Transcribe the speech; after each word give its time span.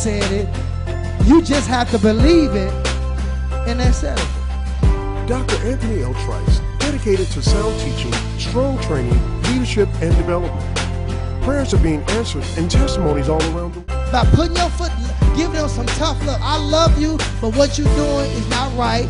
said 0.00 0.32
it. 0.32 0.48
You 1.26 1.42
just 1.42 1.68
have 1.68 1.90
to 1.90 1.98
believe 1.98 2.54
it, 2.54 2.72
and 3.68 3.78
that's 3.78 4.02
it. 4.02 4.16
Dr. 5.28 5.56
Anthony 5.56 6.02
L. 6.02 6.14
Trice, 6.24 6.60
dedicated 6.78 7.26
to 7.32 7.42
sound 7.42 7.78
teaching, 7.80 8.10
strong 8.38 8.80
training, 8.80 9.42
leadership, 9.42 9.90
and 10.00 10.16
development. 10.16 10.78
Prayers 11.42 11.74
are 11.74 11.82
being 11.82 12.00
answered 12.12 12.44
and 12.56 12.70
testimonies 12.70 13.28
all 13.28 13.42
around 13.54 13.74
the 13.74 13.80
world. 13.80 14.10
By 14.10 14.24
putting 14.32 14.56
your 14.56 14.70
foot, 14.70 14.90
giving 15.36 15.52
them 15.52 15.68
some 15.68 15.84
tough 15.84 16.18
love. 16.26 16.40
I 16.42 16.56
love 16.56 16.98
you, 16.98 17.18
but 17.42 17.54
what 17.54 17.76
you're 17.76 17.94
doing 17.94 18.30
is 18.30 18.48
not 18.48 18.74
right, 18.78 19.04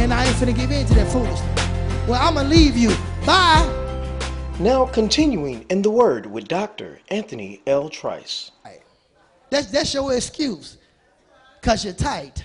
and 0.00 0.12
I 0.12 0.26
ain't 0.26 0.34
finna 0.34 0.56
give 0.56 0.72
in 0.72 0.84
to 0.86 0.94
that 0.94 1.12
foolishness. 1.12 2.08
Well, 2.08 2.20
I'm 2.20 2.34
gonna 2.34 2.48
leave 2.48 2.76
you. 2.76 2.90
Bye. 3.24 3.62
Now 4.58 4.86
continuing 4.86 5.64
in 5.70 5.82
the 5.82 5.90
Word 5.90 6.26
with 6.26 6.48
Dr. 6.48 6.98
Anthony 7.10 7.60
L. 7.64 7.88
Trice. 7.88 8.50
That's 9.52 9.66
that's 9.66 9.92
your 9.92 10.14
excuse, 10.14 10.78
cause 11.60 11.84
you're 11.84 11.92
tight. 11.92 12.42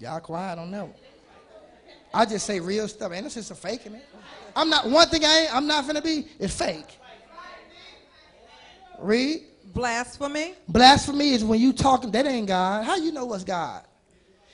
Y'all 0.00 0.18
quiet 0.18 0.58
on 0.58 0.72
that 0.72 0.82
one. 0.82 0.94
I 2.12 2.24
just 2.24 2.44
say 2.44 2.58
real 2.58 2.88
stuff. 2.88 3.12
Ain't 3.12 3.22
no 3.22 3.28
sense 3.28 3.52
of 3.52 3.60
faking 3.60 3.94
it. 3.94 4.04
I'm 4.56 4.68
not 4.68 4.90
one 4.90 5.06
thing 5.08 5.24
I 5.24 5.42
ain't, 5.42 5.54
I'm 5.54 5.68
not 5.68 5.86
gonna 5.86 6.02
be 6.02 6.26
is 6.40 6.52
fake. 6.52 6.98
Read. 8.98 9.42
Blasphemy. 9.66 10.54
Blasphemy 10.66 11.30
is 11.30 11.44
when 11.44 11.60
you 11.60 11.72
talking, 11.72 12.10
that 12.10 12.26
ain't 12.26 12.48
God. 12.48 12.84
How 12.84 12.96
you 12.96 13.12
know 13.12 13.26
what's 13.26 13.44
God? 13.44 13.84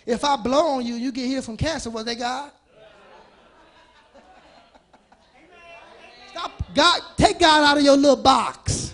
If 0.05 0.27
I 0.27 0.37
blow 0.37 0.77
on 0.77 0.85
you, 0.85 0.97
you 0.97 1.10
get 1.10 1.24
healed 1.24 1.47
from 1.47 1.57
cancer, 1.57 1.88
was 1.88 2.05
that 2.05 2.19
God? 2.19 2.51
Stop. 6.32 6.74
God, 6.74 7.01
take 7.16 7.38
God 7.38 7.65
out 7.65 7.79
of 7.79 7.82
your 7.82 7.97
little 7.97 8.23
box. 8.23 8.91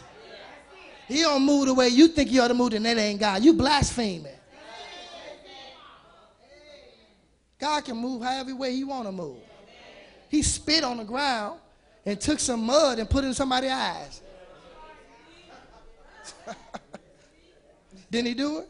He 1.07 1.21
don't 1.21 1.45
move 1.45 1.67
the 1.67 1.75
way 1.75 1.89
you 1.89 2.09
think 2.09 2.33
you 2.33 2.41
ought 2.43 2.49
to 2.49 2.55
move, 2.55 2.73
and 2.73 2.85
that 2.85 2.99
ain't 2.99 3.21
God. 3.21 3.45
You 3.45 3.53
blaspheming. 3.53 4.33
God 7.59 7.85
can 7.85 7.97
move 7.97 8.23
however 8.23 8.55
way 8.55 8.75
he 8.75 8.85
want 8.85 9.07
to 9.07 9.13
move. 9.13 9.39
He 10.29 10.43
spit 10.43 10.85
on 10.85 10.99
the 10.99 11.05
ground 11.05 11.61
and 12.05 12.21
took 12.21 12.39
some 12.39 12.65
mud 12.65 12.99
and 12.99 13.09
put 13.09 13.25
it 13.25 13.29
in 13.29 13.35
somebody's 13.35 13.71
eyes. 13.71 14.21
Didn't 18.11 18.27
he 18.29 18.35
do 18.35 18.59
it? 18.59 18.69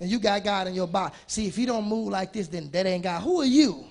And 0.00 0.10
you 0.10 0.18
got 0.18 0.42
God 0.42 0.68
in 0.68 0.74
your 0.74 0.86
body. 0.86 1.14
See, 1.26 1.46
if 1.46 1.58
you 1.58 1.66
don't 1.66 1.86
move 1.86 2.08
like 2.08 2.32
this, 2.32 2.48
then 2.48 2.70
that 2.70 2.86
ain't 2.86 3.02
God. 3.02 3.20
Who 3.20 3.42
are 3.42 3.46
you? 3.46 3.84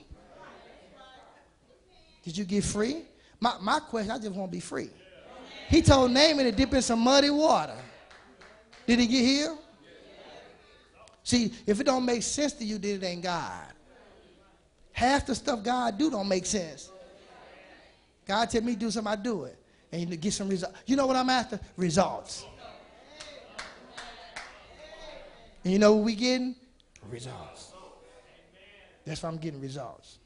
Did 2.23 2.38
you 2.38 2.45
get 2.45 2.64
free? 2.64 3.04
My, 3.39 3.56
my 3.61 3.80
question, 3.80 4.11
I 4.11 4.17
just 4.17 4.31
want 4.31 4.52
to 4.52 4.56
be 4.56 4.59
free. 4.59 4.89
He 5.70 5.81
told 5.81 6.12
Naaman 6.12 6.45
to 6.45 6.52
dip 6.52 6.73
in 6.73 6.81
some 6.81 7.00
muddy 7.00 7.30
water. 7.30 7.78
Did 8.88 9.00
he 9.00 9.08
get 9.08 9.23
healed? 9.23 9.59
See, 11.23 11.53
if 11.67 11.80
it 11.80 11.84
don't 11.84 12.06
make 12.06 12.23
sense 12.23 12.53
to 12.53 12.66
you, 12.66 12.80
then 12.80 12.95
it 12.95 13.03
ain't 13.03 13.22
God. 13.22 13.67
Half 14.92 15.28
the 15.28 15.36
stuff 15.36 15.64
God 15.64 15.98
do 15.98 16.09
don't 16.09 16.28
make 16.28 16.48
sense. 16.48 16.92
God 18.28 18.50
tell 18.50 18.64
me 18.64 18.73
to 18.73 18.80
do 18.80 18.92
something, 18.92 19.14
I 19.14 19.16
do 19.16 19.44
it. 19.44 19.58
And 19.92 20.09
you 20.09 20.17
get 20.17 20.34
some 20.34 20.50
results. 20.50 20.76
You 20.88 20.95
know 20.95 21.06
what 21.06 21.16
I'm 21.16 21.30
after? 21.30 21.59
Results. 21.78 22.45
And 25.64 25.73
you 25.73 25.80
know 25.80 25.94
what 25.94 26.06
we 26.06 26.16
getting? 26.16 26.56
Results. 27.09 27.73
That's 29.06 29.22
why 29.22 29.30
I'm 29.30 29.38
getting 29.38 29.61
results. 29.61 30.17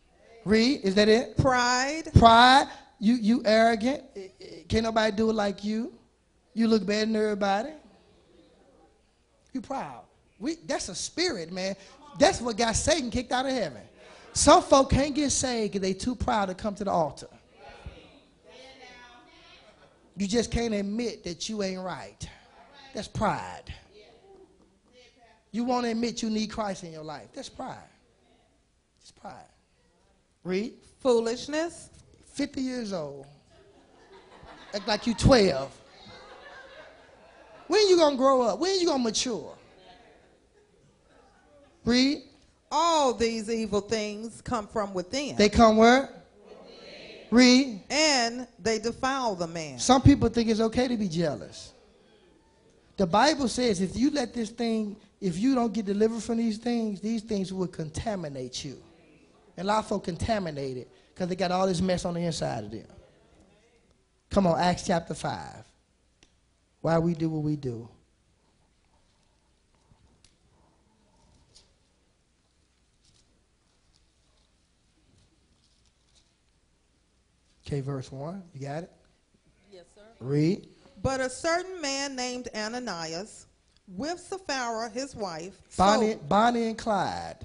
Read, 0.46 0.82
is 0.84 0.96
that 0.96 1.10
it? 1.10 1.38
Pride. 1.38 2.04
Pride, 2.14 2.68
you 3.04 3.16
you 3.16 3.42
arrogant. 3.44 4.02
Can't 4.70 4.84
nobody 4.86 5.14
do 5.14 5.30
it 5.30 5.34
like 5.34 5.62
you. 5.66 5.94
You 6.54 6.70
look 6.70 6.86
better 6.86 7.06
than 7.06 7.16
everybody. 7.18 7.72
You 9.52 9.60
proud. 9.60 10.04
We 10.40 10.56
that's 10.66 10.88
a 10.88 10.96
spirit, 10.96 11.52
man. 11.52 11.76
That's 12.18 12.40
what 12.40 12.56
got 12.56 12.78
Satan 12.78 13.12
kicked 13.12 13.34
out 13.34 13.46
of 13.46 13.52
heaven. 13.52 13.82
Some 14.32 14.64
folk 14.64 14.90
can't 14.90 15.14
get 15.14 15.32
saved 15.32 15.74
because 15.74 15.86
they 15.86 15.94
too 15.94 16.16
proud 16.16 16.46
to 16.46 16.56
come 16.56 16.76
to 16.76 16.86
the 16.86 16.92
altar. 16.92 17.28
You 20.16 20.26
just 20.26 20.50
can't 20.50 20.74
admit 20.74 21.26
that 21.26 21.50
you 21.50 21.62
ain't 21.62 21.82
right. 21.82 22.30
That's 22.94 23.10
pride. 23.10 23.74
You 25.52 25.66
won't 25.66 25.86
admit 25.88 26.22
you 26.22 26.30
need 26.30 26.52
Christ 26.52 26.86
in 26.86 26.94
your 26.94 27.04
life. 27.04 27.28
That's 27.34 27.50
pride. 27.50 27.90
It's 29.02 29.12
pride. 29.12 29.50
Read. 30.46 30.74
Foolishness. 31.00 31.90
50 32.34 32.62
years 32.62 32.94
old. 32.94 33.28
Act 34.74 34.88
like 34.88 35.08
you 35.08 35.14
12. 35.14 35.80
When 37.68 37.88
you 37.88 37.98
gonna 37.98 38.18
grow 38.18 38.42
up? 38.42 38.60
When 38.60 38.80
you 38.80 38.88
gonna 38.88 39.04
mature? 39.04 39.56
Read. 41.86 42.24
All 42.72 43.14
these 43.14 43.50
evil 43.52 43.82
things 43.82 44.42
come 44.42 44.68
from 44.68 44.94
within. 44.96 45.36
They 45.36 45.50
come 45.50 45.78
where? 45.78 46.10
Read. 47.30 47.82
and 47.90 48.48
they 48.60 48.78
defile 48.78 49.34
the 49.34 49.48
man. 49.48 49.80
Some 49.80 50.02
people 50.02 50.30
think 50.30 50.50
it's 50.50 50.60
okay 50.60 50.88
to 50.88 50.98
be 50.98 51.08
jealous. 51.08 51.74
The 52.98 53.08
Bible 53.08 53.48
says 53.48 53.82
if 53.82 53.96
you 53.96 54.12
let 54.12 54.34
this 54.34 54.50
thing, 54.50 54.96
if 55.20 55.38
you 55.38 55.56
don't 55.56 55.74
get 55.74 55.86
delivered 55.86 56.22
from 56.22 56.38
these 56.38 56.58
things, 56.58 57.00
these 57.00 57.24
things 57.24 57.52
will 57.52 57.68
contaminate 57.68 58.64
you. 58.64 58.78
And 59.58 59.66
a 59.66 59.68
lot 59.68 59.80
of 59.80 59.88
folk 59.88 60.04
contaminated 60.04 60.88
because 61.14 61.28
they 61.30 61.36
got 61.36 61.52
all 61.52 61.68
this 61.68 61.82
mess 61.82 62.06
on 62.06 62.14
the 62.16 62.22
inside 62.22 62.64
of 62.64 62.72
them. 62.72 62.88
Come 64.30 64.48
on, 64.48 64.60
Acts 64.60 64.86
chapter 64.86 65.14
5. 65.14 65.66
Why 66.82 67.00
we 67.00 67.14
do 67.14 67.30
what 67.30 67.44
we 67.44 67.56
do. 67.56 67.88
Okay, 77.66 77.82
verse 77.82 78.12
1. 78.12 78.44
You 78.54 78.62
got 78.68 78.84
it? 78.84 78.92
Yes, 79.72 79.86
sir. 79.96 80.02
Read. 80.20 80.68
But 81.02 81.22
a 81.22 81.30
certain 81.30 81.82
man 81.82 82.16
named 82.16 82.50
Ananias, 82.56 83.48
with 83.88 84.20
Sapphira 84.20 84.90
his 84.90 85.16
wife, 85.16 85.54
Bonnie, 85.78 86.12
sold- 86.14 86.30
Bonnie 86.30 86.68
and 86.68 86.78
Clyde. 86.78 87.38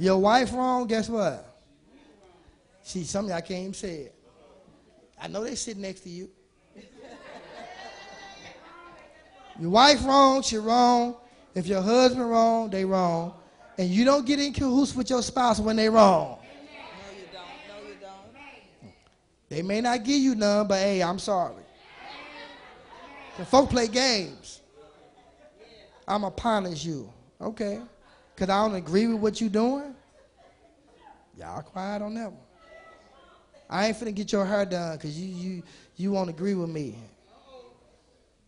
Your 0.00 0.16
wife 0.16 0.54
wrong, 0.54 0.86
guess 0.86 1.10
what? 1.10 1.62
See, 2.82 3.04
some 3.04 3.28
y'all 3.28 3.42
can't 3.42 3.60
even 3.60 3.74
say 3.74 3.94
it. 3.96 4.14
I 5.20 5.28
know 5.28 5.44
they 5.44 5.54
sit 5.54 5.76
next 5.76 6.00
to 6.00 6.08
you. 6.08 6.30
Your 9.60 9.68
wife 9.68 10.02
wrong, 10.06 10.40
she 10.40 10.56
wrong. 10.56 11.16
If 11.54 11.66
your 11.66 11.82
husband 11.82 12.30
wrong, 12.30 12.70
they 12.70 12.82
wrong. 12.82 13.34
And 13.76 13.90
you 13.90 14.06
don't 14.06 14.24
get 14.24 14.40
in 14.40 14.54
cahoots 14.54 14.94
with 14.94 15.10
your 15.10 15.20
spouse 15.20 15.60
when 15.60 15.76
they 15.76 15.90
wrong. 15.90 16.38
No, 16.38 17.18
you 17.18 17.26
don't. 17.30 17.42
No, 17.68 17.86
you 17.86 17.96
don't. 18.00 18.92
They 19.50 19.60
may 19.60 19.82
not 19.82 20.02
give 20.02 20.16
you 20.16 20.34
none, 20.34 20.66
but 20.66 20.78
hey, 20.78 21.02
I'm 21.02 21.18
sorry. 21.18 21.62
The 23.36 23.44
folk 23.44 23.68
play 23.68 23.86
games. 23.86 24.62
I'ma 26.08 26.30
punish 26.30 26.86
you. 26.86 27.12
Okay. 27.38 27.82
Cause 28.40 28.48
I 28.48 28.66
don't 28.66 28.74
agree 28.74 29.06
with 29.06 29.20
what 29.20 29.38
you're 29.38 29.50
doing. 29.50 29.94
Y'all 31.36 31.60
quiet 31.60 32.00
on 32.00 32.14
that 32.14 32.32
one. 32.32 32.40
I 33.68 33.88
ain't 33.88 33.98
finna 33.98 34.14
get 34.14 34.32
your 34.32 34.46
hair 34.46 34.64
done 34.64 34.96
because 34.96 35.20
you 35.20 35.26
you 35.26 35.62
you 35.96 36.12
won't 36.12 36.30
agree 36.30 36.54
with 36.54 36.70
me. 36.70 36.96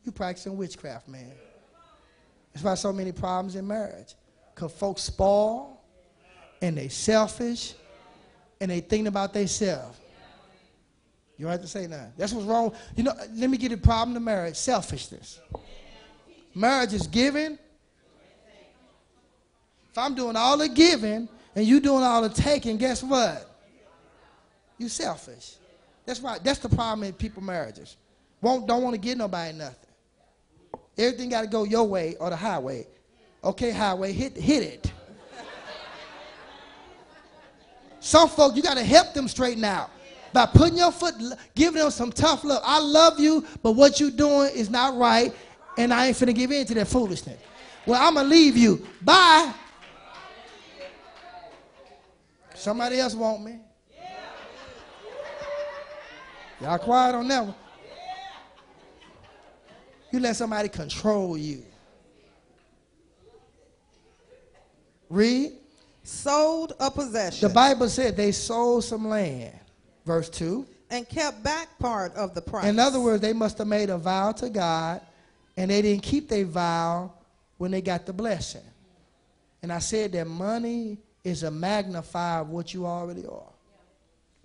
You 0.03 0.11
practicing 0.13 0.57
witchcraft, 0.57 1.09
man. 1.09 1.33
That's 2.55 2.65
why 2.65 2.75
so 2.75 2.91
many 2.91 3.13
problems 3.13 3.55
in 3.55 3.67
marriage. 3.67 4.15
Cause 4.55 4.73
folks 4.73 5.03
spoil 5.03 5.79
and 6.63 6.75
they 6.75 6.89
selfish 6.89 7.75
and 8.63 8.71
they 8.71 8.81
thinking 8.81 9.09
about 9.09 9.35
themselves. 9.35 10.01
You 11.37 11.45
don't 11.45 11.53
have 11.53 11.61
to 11.61 11.69
say 11.69 11.87
nothing. 11.87 12.15
That's 12.17 12.33
what's 12.33 12.47
wrong. 12.47 12.73
You 12.97 13.03
know, 13.05 13.13
let 13.35 13.51
me 13.51 13.59
get 13.59 13.73
a 13.73 13.77
problem 13.77 14.15
to 14.15 14.21
marriage 14.21 14.57
selfishness. 14.57 15.39
Marriage 16.55 16.95
is 16.95 17.07
giving. 17.07 17.59
If 19.93 19.99
I'm 19.99 20.15
doing 20.15 20.37
all 20.37 20.57
the 20.57 20.71
giving 20.71 21.29
and 21.55 21.67
you 21.67 21.79
doing 21.79 22.03
all 22.03 22.23
the 22.23 22.31
taking, 22.31 22.79
guess 22.79 23.03
what? 23.03 23.47
You 24.79 24.89
selfish. 24.89 25.57
That's 26.07 26.21
right. 26.21 26.43
That's 26.43 26.61
the 26.61 26.71
problem 26.71 27.05
in 27.05 27.13
people 27.13 27.43
marriages. 27.43 27.99
Won't 28.41 28.67
don't 28.67 28.83
want 28.83 28.95
to 28.95 29.01
give 29.01 29.19
nobody 29.19 29.57
nothing. 29.57 29.77
Everything 30.97 31.29
got 31.29 31.43
to 31.43 31.47
go 31.47 31.65
your 31.65 31.85
way 31.85 32.17
or 32.19 32.31
the 32.31 32.37
highway. 32.37 32.87
Okay, 33.45 33.71
highway, 33.71 34.13
hit 34.13 34.35
hit 34.35 34.63
it. 34.63 34.93
Some 38.01 38.31
folk, 38.31 38.57
you 38.57 38.63
got 38.63 38.79
to 38.79 38.83
help 38.83 39.13
them 39.13 39.29
straighten 39.29 39.63
out 39.63 39.91
by 40.33 40.47
putting 40.47 40.79
your 40.79 40.91
foot, 40.91 41.15
giving 41.55 41.83
them 41.83 41.91
some 41.91 42.11
tough 42.11 42.45
love. 42.45 42.63
I 42.65 42.81
love 42.81 43.21
you, 43.21 43.45
but 43.63 43.73
what 43.73 44.01
you 44.01 44.11
doing 44.11 44.51
is 44.55 44.71
not 44.71 44.97
right, 44.97 45.35
and 45.77 45.93
I 45.93 46.07
ain't 46.07 46.17
finna 46.17 46.35
give 46.35 46.51
in 46.51 46.67
to 46.67 46.75
that 46.75 46.89
foolishness. 46.89 47.39
Well, 47.87 48.01
I'm 48.01 48.15
gonna 48.15 48.29
leave 48.29 48.57
you. 48.57 48.87
Bye. 49.03 49.53
Somebody 52.63 53.01
else 53.01 53.17
want 53.17 53.43
me. 53.43 53.59
Y'all 56.61 56.79
quiet 56.79 57.17
on 57.17 57.27
that 57.27 57.45
one. 57.45 57.55
You 60.13 60.21
let 60.21 60.37
somebody 60.37 60.69
control 60.69 61.37
you. 61.37 61.65
Read. 65.11 65.55
sold 66.05 66.75
a 66.79 66.89
possession, 66.89 67.49
The 67.49 67.53
Bible 67.53 67.89
said 67.89 68.17
they 68.17 68.31
sold 68.31 68.85
some 68.85 69.09
land. 69.09 69.59
Verse 70.07 70.29
2. 70.29 70.65
and 70.89 71.09
kept 71.09 71.43
back 71.43 71.67
part 71.81 72.15
of 72.15 72.33
the 72.33 72.43
price. 72.43 72.67
In 72.67 72.79
other 72.79 73.01
words, 73.01 73.21
they 73.23 73.33
must 73.33 73.59
have 73.59 73.67
made 73.67 73.91
a 73.91 73.99
vow 73.99 74.31
to 74.31 74.49
God 74.49 75.01
and 75.57 75.69
they 75.69 75.83
didn't 75.83 76.05
keep 76.05 76.29
their 76.29 76.45
vow 76.45 77.13
when 77.59 77.73
they 77.73 77.81
got 77.81 78.07
the 78.07 78.13
blessing. 78.13 78.63
And 79.63 79.73
I 79.73 79.81
said 79.81 80.13
that 80.13 80.29
money 80.29 80.99
is 81.25 81.43
a 81.45 81.51
magnifier 81.51 82.41
of 82.41 82.51
what 82.51 82.75
you 82.75 82.87
already 82.87 83.27
are. 83.27 83.53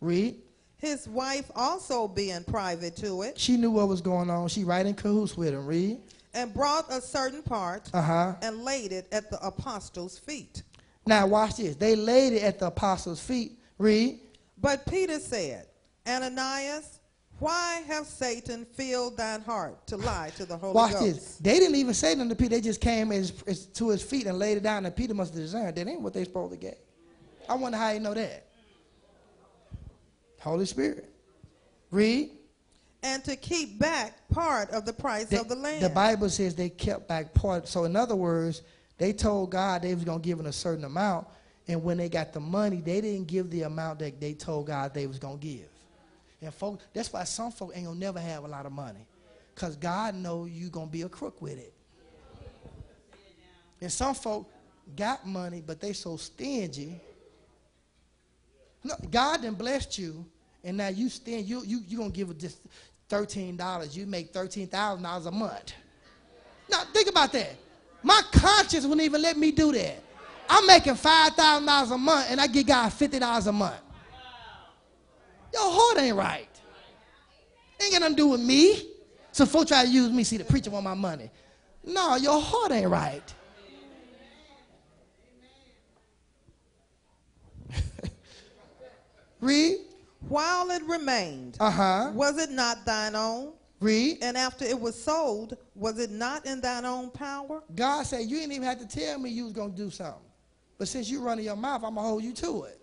Read. 0.02 0.36
his 0.78 1.08
wife 1.08 1.50
also 1.56 2.08
being 2.08 2.44
private 2.44 2.96
to 2.98 3.24
it, 3.24 3.40
She 3.40 3.58
knew 3.58 3.72
what 3.72 3.88
was 3.88 4.00
going 4.02 4.30
on. 4.30 4.48
She 4.48 4.64
right 4.64 4.86
in 4.86 4.94
cahoots 4.94 5.36
with 5.36 5.54
him. 5.54 5.66
Read. 5.66 5.98
and 6.36 6.54
brought 6.54 6.86
a 6.92 7.02
certain 7.02 7.42
part 7.42 7.90
Uh 7.94 8.02
huh. 8.02 8.36
and 8.44 8.64
laid 8.64 8.92
it 8.92 9.08
at 9.12 9.32
the 9.32 9.44
apostles' 9.46 10.20
feet. 10.20 10.62
Now 11.08 11.26
watch 11.26 11.56
this. 11.58 11.76
They 11.76 11.96
laid 11.96 12.34
it 12.34 12.44
at 12.44 12.60
the 12.60 12.68
apostles' 12.68 13.20
feet. 13.22 13.58
Read. 13.80 14.20
But 14.60 14.86
Peter 14.86 15.20
said, 15.20 15.66
Ananias, 16.06 16.97
why 17.40 17.84
have 17.88 18.06
Satan 18.06 18.66
filled 18.66 19.18
thine 19.18 19.42
heart 19.42 19.86
to 19.88 19.98
lie 19.98 20.32
to 20.38 20.46
the 20.46 20.58
Holy 20.58 20.74
Watch 20.74 20.94
Ghost? 20.94 21.04
this. 21.04 21.36
They 21.38 21.60
didn't 21.60 21.76
even 21.76 21.94
say 21.94 22.16
nothing 22.16 22.30
to 22.30 22.36
Peter. 22.36 22.50
They 22.50 22.62
just 22.62 22.82
came 22.82 23.10
his, 23.12 23.32
his- 23.46 23.66
to 23.68 23.90
his 23.90 24.02
feet 24.02 24.26
and 24.26 24.40
laid 24.40 24.58
it 24.58 24.64
down. 24.64 24.86
And 24.86 24.96
Peter 24.96 25.14
must 25.14 25.34
have 25.34 25.44
discerned 25.44 25.76
that 25.76 25.88
ain't 25.88 26.02
what 26.02 26.14
they 26.14 26.24
supposed 26.24 26.52
to 26.54 26.58
get. 26.58 26.80
I 27.48 27.54
wonder 27.56 27.78
how 27.78 27.92
you 27.92 28.00
know 28.00 28.14
that. 28.14 28.46
Holy 30.40 30.66
Spirit. 30.66 31.10
Read. 31.92 32.32
And 33.04 33.24
to 33.26 33.36
keep 33.36 33.80
back 33.80 34.28
part 34.30 34.70
of 34.72 34.86
the 34.86 34.94
price 34.94 35.28
The, 35.28 35.40
of 35.42 35.48
the 35.48 35.56
land. 35.56 35.82
the 35.84 35.90
Bible 35.90 36.30
says 36.30 36.56
they 36.56 36.70
kept 36.70 37.08
back 37.08 37.34
part. 37.34 37.68
So 37.68 37.84
in 37.86 37.96
other 37.96 38.16
words, 38.16 38.64
they 38.98 39.14
told 39.14 39.52
God 39.52 39.84
they 39.84 39.94
was 39.94 40.04
gonna 40.04 40.20
give 40.20 40.40
him 40.40 40.48
a 40.48 40.52
certain 40.52 40.84
amount, 40.84 41.28
and 41.68 41.84
when 41.84 41.98
they 41.98 42.10
got 42.10 42.34
the 42.34 42.40
money, 42.40 42.82
they 42.82 43.00
didn't 43.02 43.28
give 43.28 43.50
the 43.52 43.62
amount 43.64 44.00
that 44.00 44.20
they 44.20 44.34
told 44.34 44.68
God 44.68 44.94
they 44.94 45.06
was 45.08 45.20
gonna 45.20 45.38
give. 45.38 45.68
And 46.42 46.54
folks, 46.54 46.86
that's 46.94 47.12
why 47.12 47.24
some 47.24 47.52
folk 47.52 47.72
ain't 47.76 47.86
gonna 47.86 48.00
never 48.00 48.20
have 48.20 48.44
a 48.44 48.48
lot 48.48 48.66
of 48.66 48.72
money, 48.72 49.08
cause 49.56 49.76
God 49.76 50.16
know 50.16 50.46
you 50.46 50.70
gonna 50.70 50.88
be 50.88 51.02
a 51.02 51.10
crook 51.10 51.42
with 51.42 51.58
it. 51.58 51.74
And 53.82 53.92
some 53.92 54.14
folk 54.14 54.50
got 54.96 55.26
money, 55.28 55.64
but 55.66 55.80
they 55.80 55.94
so 55.94 56.18
stingy. 56.18 57.00
No, 58.84 58.96
God 59.10 59.42
done 59.42 59.56
blessed 59.56 59.98
you, 59.98 60.26
and 60.64 60.78
now 60.78 60.90
you 60.90 61.10
stingy. 61.10 61.44
You 61.44 61.64
you 61.66 61.82
you 61.88 61.98
gonna 61.98 62.12
give 62.12 62.38
just 62.38 62.60
thirteen 63.10 63.58
dollars. 63.58 63.98
You 63.98 64.06
make 64.06 64.32
thirteen 64.32 64.68
thousand 64.68 65.04
dollars 65.04 65.26
a 65.26 65.32
month. 65.32 65.74
Now 66.70 66.84
think 66.94 67.10
about 67.10 67.32
that. 67.34 67.56
My 68.04 68.22
conscience 68.32 68.86
wouldn't 68.86 69.02
even 69.02 69.22
let 69.22 69.38
me 69.38 69.52
do 69.52 69.72
that. 69.72 70.04
I'm 70.50 70.66
making 70.68 70.96
five 70.96 71.34
thousand 71.34 71.66
dollars 71.66 71.92
a 71.92 71.98
month, 71.98 72.28
and 72.30 72.40
I 72.40 72.48
give 72.48 72.68
God 72.68 72.90
fifty 72.90 73.20
dollars 73.20 73.48
a 73.48 73.52
month. 73.52 73.82
Your 75.54 75.64
heart 75.72 75.98
ain't 76.00 76.16
right. 76.16 76.48
Ain't 77.82 77.92
got 77.92 78.00
nothing 78.02 78.16
to 78.16 78.22
do 78.22 78.28
with 78.28 78.42
me. 78.42 78.90
So 79.32 79.46
folks 79.46 79.70
try 79.70 79.84
to 79.86 79.90
use 79.90 80.12
me, 80.12 80.24
see 80.24 80.38
the 80.38 80.44
preacher 80.44 80.70
want 80.72 80.84
my 80.84 80.94
money. 80.96 81.30
No, 81.84 82.16
your 82.16 82.42
heart 82.42 82.72
ain't 82.72 82.90
right. 82.90 83.34
Read. 89.42 89.78
While 90.28 90.72
it 90.72 90.84
remained, 90.84 91.58
Uh 91.60 91.70
huh. 91.72 92.12
was 92.14 92.38
it 92.38 92.50
not 92.50 92.86
thine 92.86 93.16
own? 93.16 93.54
Read. 93.80 94.18
And 94.24 94.36
after 94.36 94.66
it 94.66 94.78
was 94.80 95.02
sold, 95.02 95.56
was 95.76 96.00
it 96.00 96.10
not 96.10 96.46
in 96.48 96.60
thine 96.60 96.84
own 96.86 97.12
power? 97.12 97.62
God 97.76 98.06
said 98.08 98.22
you 98.22 98.38
didn't 98.38 98.54
even 98.54 98.68
have 98.68 98.80
to 98.80 98.88
tell 98.88 99.20
me 99.20 99.30
you 99.30 99.44
was 99.46 99.54
gonna 99.54 99.72
do 99.72 99.92
something. 99.92 100.24
But 100.80 100.88
since 100.88 101.10
you 101.10 101.22
running 101.22 101.46
your 101.46 101.56
mouth, 101.56 101.84
I'm 101.84 101.96
gonna 101.96 102.08
hold 102.08 102.24
you 102.24 102.34
to 102.34 102.64
it. 102.64 102.82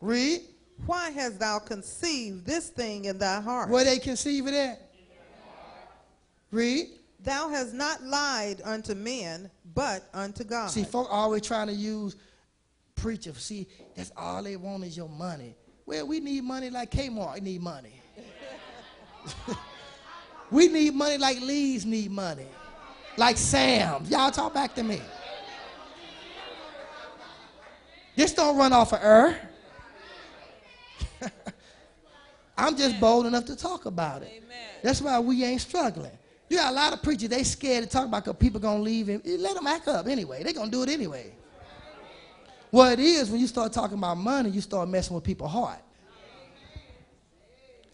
Read. 0.00 0.40
Why 0.86 1.10
hast 1.10 1.38
thou 1.38 1.58
conceived 1.58 2.46
this 2.46 2.68
thing 2.68 3.06
in 3.06 3.18
thy 3.18 3.40
heart? 3.40 3.70
Where 3.70 3.84
they 3.84 3.98
conceive 3.98 4.46
it 4.46 4.54
at? 4.54 4.80
Read. 6.50 6.88
Thou 7.20 7.48
hast 7.48 7.72
not 7.72 8.02
lied 8.02 8.60
unto 8.64 8.94
men, 8.94 9.50
but 9.74 10.08
unto 10.12 10.44
God. 10.44 10.70
See, 10.70 10.84
folk 10.84 11.08
always 11.10 11.42
trying 11.42 11.68
to 11.68 11.72
use 11.72 12.16
preachers. 12.96 13.38
See, 13.38 13.66
that's 13.96 14.12
all 14.16 14.42
they 14.42 14.56
want 14.56 14.84
is 14.84 14.96
your 14.96 15.08
money. 15.08 15.56
Well, 15.86 16.06
we 16.06 16.20
need 16.20 16.44
money 16.44 16.70
like 16.70 16.90
Kmart 16.90 17.40
need 17.40 17.62
money. 17.62 17.94
we 20.50 20.68
need 20.68 20.94
money 20.94 21.18
like 21.18 21.40
Lee's 21.40 21.86
need 21.86 22.10
money. 22.10 22.46
Like 23.16 23.36
Sam. 23.36 24.04
Y'all 24.08 24.30
talk 24.30 24.52
back 24.52 24.74
to 24.74 24.82
me. 24.82 25.00
This 28.16 28.32
don't 28.32 28.56
run 28.56 28.72
off 28.72 28.92
of 28.92 29.00
air. 29.02 29.50
I'm 32.56 32.76
just 32.76 33.00
bold 33.00 33.26
enough 33.26 33.44
to 33.46 33.56
talk 33.56 33.86
about 33.86 34.22
it. 34.22 34.42
That's 34.82 35.00
why 35.00 35.18
we 35.18 35.42
ain't 35.44 35.60
struggling. 35.60 36.12
You 36.48 36.58
got 36.58 36.72
a 36.72 36.74
lot 36.74 36.92
of 36.92 37.02
preachers, 37.02 37.30
they 37.30 37.42
scared 37.42 37.84
to 37.84 37.88
talk 37.90 38.06
about 38.06 38.24
because 38.24 38.38
people 38.38 38.60
going 38.60 38.78
to 38.78 38.82
leave 38.82 39.08
and 39.08 39.22
let 39.40 39.54
them 39.54 39.66
act 39.66 39.88
up 39.88 40.06
anyway. 40.06 40.42
they 40.42 40.52
going 40.52 40.70
to 40.70 40.76
do 40.76 40.82
it 40.82 40.88
anyway. 40.88 41.32
What 42.70 42.92
it 42.94 43.00
is, 43.00 43.30
when 43.30 43.40
you 43.40 43.46
start 43.46 43.72
talking 43.72 43.96
about 43.98 44.16
money, 44.18 44.50
you 44.50 44.60
start 44.60 44.88
messing 44.88 45.14
with 45.14 45.24
people's 45.24 45.50
heart. 45.52 45.78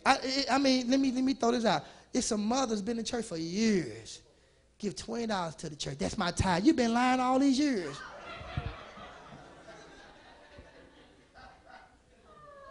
I, 0.04 0.14
I- 0.16 0.54
I 0.54 0.58
mean, 0.58 0.90
let 0.90 0.98
me, 0.98 1.12
let 1.12 1.22
me 1.24 1.34
throw 1.34 1.52
this 1.52 1.64
out. 1.64 1.84
It's 2.12 2.26
some 2.26 2.44
mothers 2.44 2.82
been 2.82 2.98
in 2.98 3.04
church 3.04 3.24
for 3.26 3.36
years. 3.36 4.20
Give 4.78 4.96
$20 4.96 5.56
to 5.58 5.68
the 5.68 5.76
church. 5.76 5.98
That's 5.98 6.16
my 6.18 6.30
tithe. 6.30 6.64
You've 6.64 6.76
been 6.76 6.92
lying 6.94 7.20
all 7.20 7.38
these 7.38 7.58
years. 7.58 7.94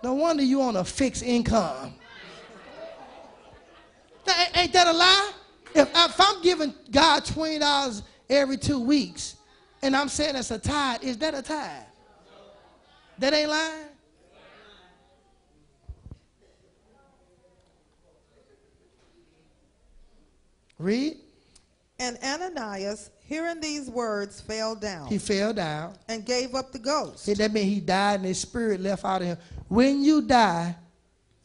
No 0.03 0.13
wonder 0.13 0.43
you 0.43 0.61
on 0.61 0.75
a 0.77 0.83
fixed 0.83 1.23
income. 1.23 1.93
Ain't- 4.55 4.73
that 4.73 4.87
a 4.87 4.93
lie? 4.93 5.31
If, 5.75 5.89
if 5.93 6.15
I'm 6.21 6.41
giving 6.41 6.73
God 6.91 7.25
twenty 7.25 7.59
dollars 7.59 8.03
every 8.29 8.57
two 8.57 8.79
weeks, 8.79 9.35
and 9.81 9.95
I'm 9.95 10.09
saying 10.09 10.35
it's 10.35 10.51
a 10.51 10.59
tithe, 10.59 11.03
is 11.03 11.17
that 11.17 11.33
a 11.33 11.41
tithe? 11.41 11.83
That 13.17 13.33
ain't 13.33 13.49
lying. 13.49 13.85
Read. 20.77 21.17
And 21.99 22.17
Ananias, 22.23 23.09
hearing 23.29 23.61
these 23.61 23.89
words, 23.89 24.41
fell 24.41 24.75
down 24.75 25.07
He 25.07 25.19
fell 25.19 25.53
down. 25.53 25.93
and 26.07 26.25
gave 26.25 26.55
up 26.55 26.71
the 26.71 26.79
ghost. 26.79 27.19
See, 27.25 27.35
that 27.35 27.53
means 27.53 27.67
he 27.67 27.79
died 27.79 28.15
and 28.15 28.25
his 28.25 28.39
spirit 28.41 28.81
left 28.81 29.05
out 29.05 29.21
of 29.21 29.27
him. 29.27 29.37
When 29.67 30.03
you 30.03 30.23
die, 30.23 30.75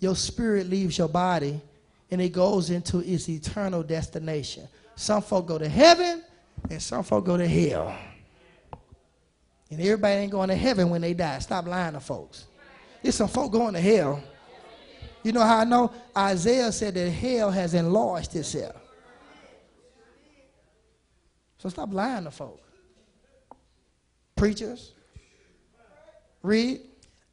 your 0.01 0.17
spirit 0.17 0.69
leaves 0.69 0.97
your 0.99 1.09
body 1.09 1.61
and 2.11 2.21
it 2.23 2.31
goes 2.31 2.71
into 2.71 2.99
its 3.01 3.29
eternal 3.29 3.83
destination. 3.83 4.67
Some 4.97 5.23
folk 5.23 5.47
go 5.47 5.59
to 5.59 5.69
heaven 5.69 6.23
and 6.71 6.81
some 6.83 7.05
folk 7.05 7.25
go 7.27 7.37
to 7.37 7.47
hell. 7.47 7.95
And 9.71 9.81
everybody 9.81 10.15
ain't 10.23 10.33
going 10.33 10.49
to 10.49 10.57
heaven 10.57 10.89
when 10.91 11.01
they 11.03 11.15
die. 11.15 11.39
Stop 11.41 11.67
lying 11.67 11.95
to 11.95 12.01
folks. 12.01 12.45
There's 13.03 13.15
some 13.17 13.29
folk 13.29 13.53
going 13.53 13.75
to 13.75 13.81
hell. 13.81 14.23
You 15.23 15.33
know 15.33 15.41
how 15.43 15.59
I 15.59 15.65
know? 15.65 15.91
Isaiah 16.17 16.71
said 16.73 16.95
that 16.95 17.11
hell 17.11 17.51
has 17.51 17.75
enlarged 17.75 18.37
itself. 18.37 18.77
So 21.65 21.71
stop 21.71 21.95
lying 21.95 22.25
to 22.25 22.31
folk. 22.31 22.61
Preachers, 24.37 24.93
read. 26.43 26.83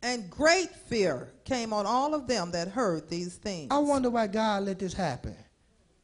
And 0.02 0.30
great 0.30 0.70
fear 0.74 1.28
came 1.44 1.74
on 1.74 1.86
all 1.86 2.16
of 2.16 2.28
them 2.28 2.52
that 2.52 2.70
heard 2.70 3.10
these 3.10 3.36
things. 3.36 3.68
I 3.72 3.78
wonder 3.80 4.10
why 4.10 4.28
God 4.28 4.64
let 4.64 4.80
this 4.80 4.94
happen. 4.94 5.36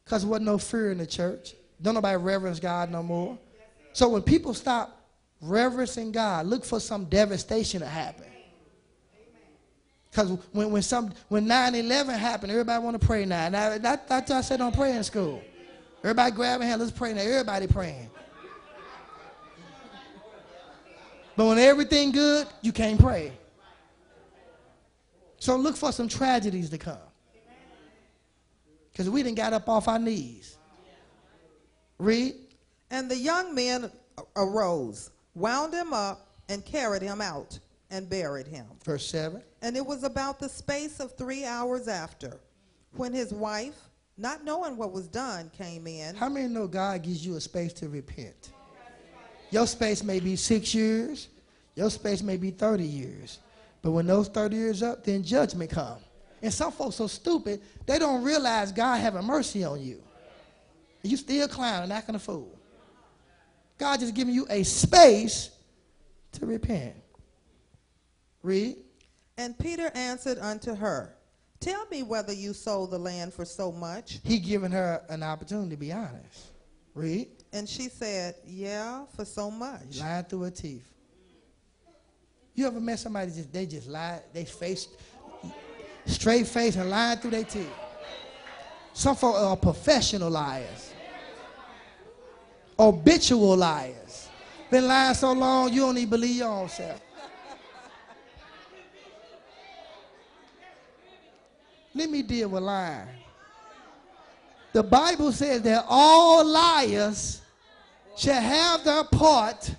Because 0.04 0.24
there 0.24 0.30
wasn't 0.30 0.48
no 0.48 0.58
fear 0.58 0.92
in 0.92 0.98
the 0.98 1.08
church. 1.08 1.56
Don't 1.82 1.94
nobody 1.94 2.18
reverence 2.18 2.60
God 2.60 2.92
no 2.92 3.02
more. 3.02 3.40
So 3.94 4.10
when 4.10 4.24
people 4.24 4.54
stop 4.54 5.02
reverencing 5.42 6.12
God, 6.12 6.48
look 6.48 6.66
for 6.66 6.82
some 6.82 7.06
devastation 7.06 7.80
to 7.80 7.88
happen. 7.88 8.26
Because 10.12 10.38
when, 10.52 10.72
when, 10.72 10.82
some, 10.82 11.14
when 11.30 11.48
9-11 11.48 12.18
happened, 12.18 12.52
everybody 12.52 12.84
want 12.84 13.00
to 13.00 13.08
pray 13.08 13.24
now. 13.24 13.48
now 13.48 13.78
that, 13.78 14.10
that's 14.10 14.30
why 14.30 14.38
I 14.38 14.42
said 14.42 14.60
don't 14.60 14.76
pray 14.76 14.98
in 14.98 15.04
school. 15.06 15.42
Everybody 16.04 16.32
grab 16.32 16.60
a 16.60 16.66
hand, 16.66 16.82
let's 16.82 16.92
pray 16.92 17.14
now. 17.14 17.22
Everybody 17.22 17.68
praying. 17.68 18.10
But 21.38 21.46
when 21.46 21.60
everything 21.60 22.12
good, 22.12 22.48
you 22.62 22.74
can't 22.74 23.00
pray. 23.00 23.32
So 25.38 25.56
look 25.56 25.78
for 25.78 25.92
some 25.92 26.10
tragedies 26.10 26.72
to 26.72 26.80
come. 26.80 26.98
Because 28.92 29.08
we 29.10 29.22
didn't 29.22 29.38
got 29.38 29.54
up 29.54 29.70
off 29.70 29.88
our 29.88 30.00
knees. 30.00 30.58
Read. 32.00 32.34
And 32.90 33.10
the 33.10 33.16
young 33.16 33.54
men 33.54 33.92
arose, 34.36 35.12
wound 35.36 35.74
him 35.74 35.94
up, 35.94 36.28
and 36.50 36.66
carried 36.66 37.04
him 37.04 37.22
out, 37.22 37.60
and 37.92 38.10
buried 38.10 38.48
him. 38.48 38.66
Verse 38.84 39.06
7. 39.06 39.44
And 39.62 39.78
it 39.78 39.86
was 39.86 40.04
about 40.04 40.40
the 40.40 40.50
space 40.50 41.00
of 41.00 41.16
three 41.16 41.46
hours 41.46 41.88
after, 41.88 42.40
when 42.94 43.14
his 43.14 43.32
wife 43.32 43.76
not 44.18 44.44
knowing 44.44 44.76
what 44.78 44.92
was 44.92 45.08
done, 45.08 45.52
came 45.56 45.86
in. 45.86 46.16
How 46.16 46.30
many 46.30 46.48
know 46.48 46.66
God 46.66 47.04
gives 47.04 47.24
you 47.24 47.36
a 47.36 47.42
space 47.42 47.74
to 47.74 47.90
repent? 47.90 48.52
Your 49.52 49.68
space 49.68 50.04
may 50.04 50.20
be 50.20 50.36
six 50.36 50.74
years, 50.74 51.30
your 51.76 51.90
space 51.90 52.22
may 52.22 52.38
be 52.38 52.52
30 52.52 52.84
years. 52.84 53.40
But 53.82 53.92
when 53.92 54.08
those 54.08 54.28
30 54.28 54.56
years 54.56 54.84
up, 54.84 55.04
then 55.04 55.24
judgment 55.24 55.72
come. 55.72 55.98
And 56.42 56.54
some 56.54 56.72
folks 56.72 56.96
so 56.98 57.08
stupid, 57.08 57.62
they 57.86 58.00
don't 58.00 58.24
realize 58.24 58.72
God 58.72 58.98
having 58.98 59.24
mercy 59.24 59.64
on 59.64 59.82
you. 59.82 60.02
And 61.02 61.12
you 61.12 61.18
still 61.18 61.48
clowning, 61.48 61.92
acting 61.92 62.16
a 62.16 62.20
fool. 62.20 62.58
God 63.78 64.00
just 64.00 64.16
giving 64.16 64.34
you 64.34 64.46
a 64.50 64.64
space 64.64 65.52
to 66.34 66.46
repent. 66.46 66.96
Read. 68.44 68.78
And 69.38 69.58
Peter 69.58 69.92
answered 69.94 70.40
unto 70.40 70.76
her, 70.76 71.14
Tell 71.60 71.86
me 71.88 72.04
whether 72.04 72.34
you 72.34 72.54
sold 72.54 72.92
the 72.92 73.00
land 73.00 73.34
for 73.34 73.46
so 73.46 73.72
much. 73.72 74.20
He 74.24 74.40
giving 74.40 74.72
her 74.72 75.02
an 75.10 75.24
opportunity 75.24 75.72
to 75.72 75.78
be 75.78 75.92
honest. 75.92 76.48
Read. 76.94 77.28
And 77.58 77.68
she 77.68 77.90
said, 77.90 78.36
Yeah, 78.46 79.06
for 79.16 79.26
so 79.26 79.50
much. 79.50 80.00
Lying 80.00 80.26
through 80.26 80.42
her 80.44 80.52
teeth. 80.52 80.88
You 82.54 82.68
ever 82.68 82.80
met 82.80 83.00
somebody 83.00 83.32
just 83.32 83.52
they 83.52 83.66
just 83.66 83.88
lie, 83.88 84.22
they 84.32 84.46
face 84.46 84.88
straight 86.06 86.46
face 86.46 86.76
and 86.76 86.88
lying 86.88 87.18
through 87.18 87.32
their 87.32 87.44
teeth? 87.44 87.74
Some 88.94 89.16
folks 89.16 89.40
are 89.40 89.58
professional 89.58 90.30
liars. 90.30 90.94
Habitual 92.78 93.58
liars. 93.58 94.30
Been 94.70 94.88
lying 94.88 95.16
so 95.16 95.32
long 95.32 95.74
you 95.74 95.82
don't 95.82 95.98
even 95.98 96.12
believe 96.12 96.36
your 96.36 96.50
own 96.50 96.70
self. 96.70 97.02
Let 101.96 102.08
me 102.08 102.22
deal 102.22 102.50
with 102.50 102.62
lying. 102.62 103.08
The 104.74 104.84
Bible 104.84 105.32
says 105.32 105.64
that 105.64 105.86
all 105.90 106.46
liars 106.46 107.42
shall 108.18 108.42
have 108.42 108.84
their 108.84 109.04
part 109.04 109.74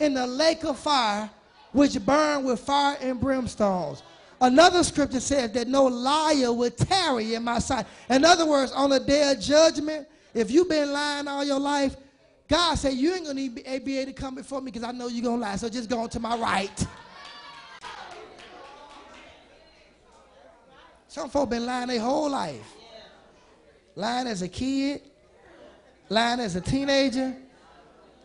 in 0.00 0.14
the 0.14 0.26
lake 0.26 0.64
of 0.64 0.78
fire 0.78 1.30
which 1.72 2.04
burn 2.04 2.44
with 2.44 2.60
fire 2.60 2.96
and 3.00 3.20
brimstones. 3.20 4.02
Another 4.40 4.84
scripture 4.84 5.20
says 5.20 5.52
that 5.52 5.68
no 5.68 5.84
liar 5.84 6.52
will 6.52 6.70
tarry 6.70 7.34
in 7.34 7.42
my 7.42 7.58
sight. 7.58 7.86
In 8.10 8.24
other 8.24 8.46
words, 8.46 8.72
on 8.72 8.90
the 8.90 9.00
day 9.00 9.30
of 9.32 9.40
judgment, 9.40 10.06
if 10.34 10.50
you've 10.50 10.68
been 10.68 10.92
lying 10.92 11.26
all 11.28 11.44
your 11.44 11.58
life, 11.58 11.96
God 12.48 12.74
said 12.74 12.92
you 12.94 13.14
ain't 13.14 13.26
gonna 13.26 13.48
be, 13.48 13.66
eh, 13.66 13.78
be 13.78 13.98
able 13.98 14.12
to 14.12 14.20
come 14.20 14.34
before 14.34 14.60
me 14.60 14.70
because 14.70 14.86
I 14.86 14.92
know 14.92 15.08
you're 15.08 15.24
gonna 15.24 15.40
lie. 15.40 15.56
So 15.56 15.68
just 15.68 15.88
go 15.88 16.00
on 16.00 16.10
to 16.10 16.20
my 16.20 16.36
right. 16.36 16.86
Some 21.08 21.30
folk 21.30 21.50
been 21.50 21.64
lying 21.64 21.88
their 21.88 22.00
whole 22.00 22.28
life. 22.28 22.74
Lying 23.94 24.26
as 24.26 24.42
a 24.42 24.48
kid, 24.48 25.00
lying 26.08 26.40
as 26.40 26.56
a 26.56 26.60
teenager, 26.60 27.36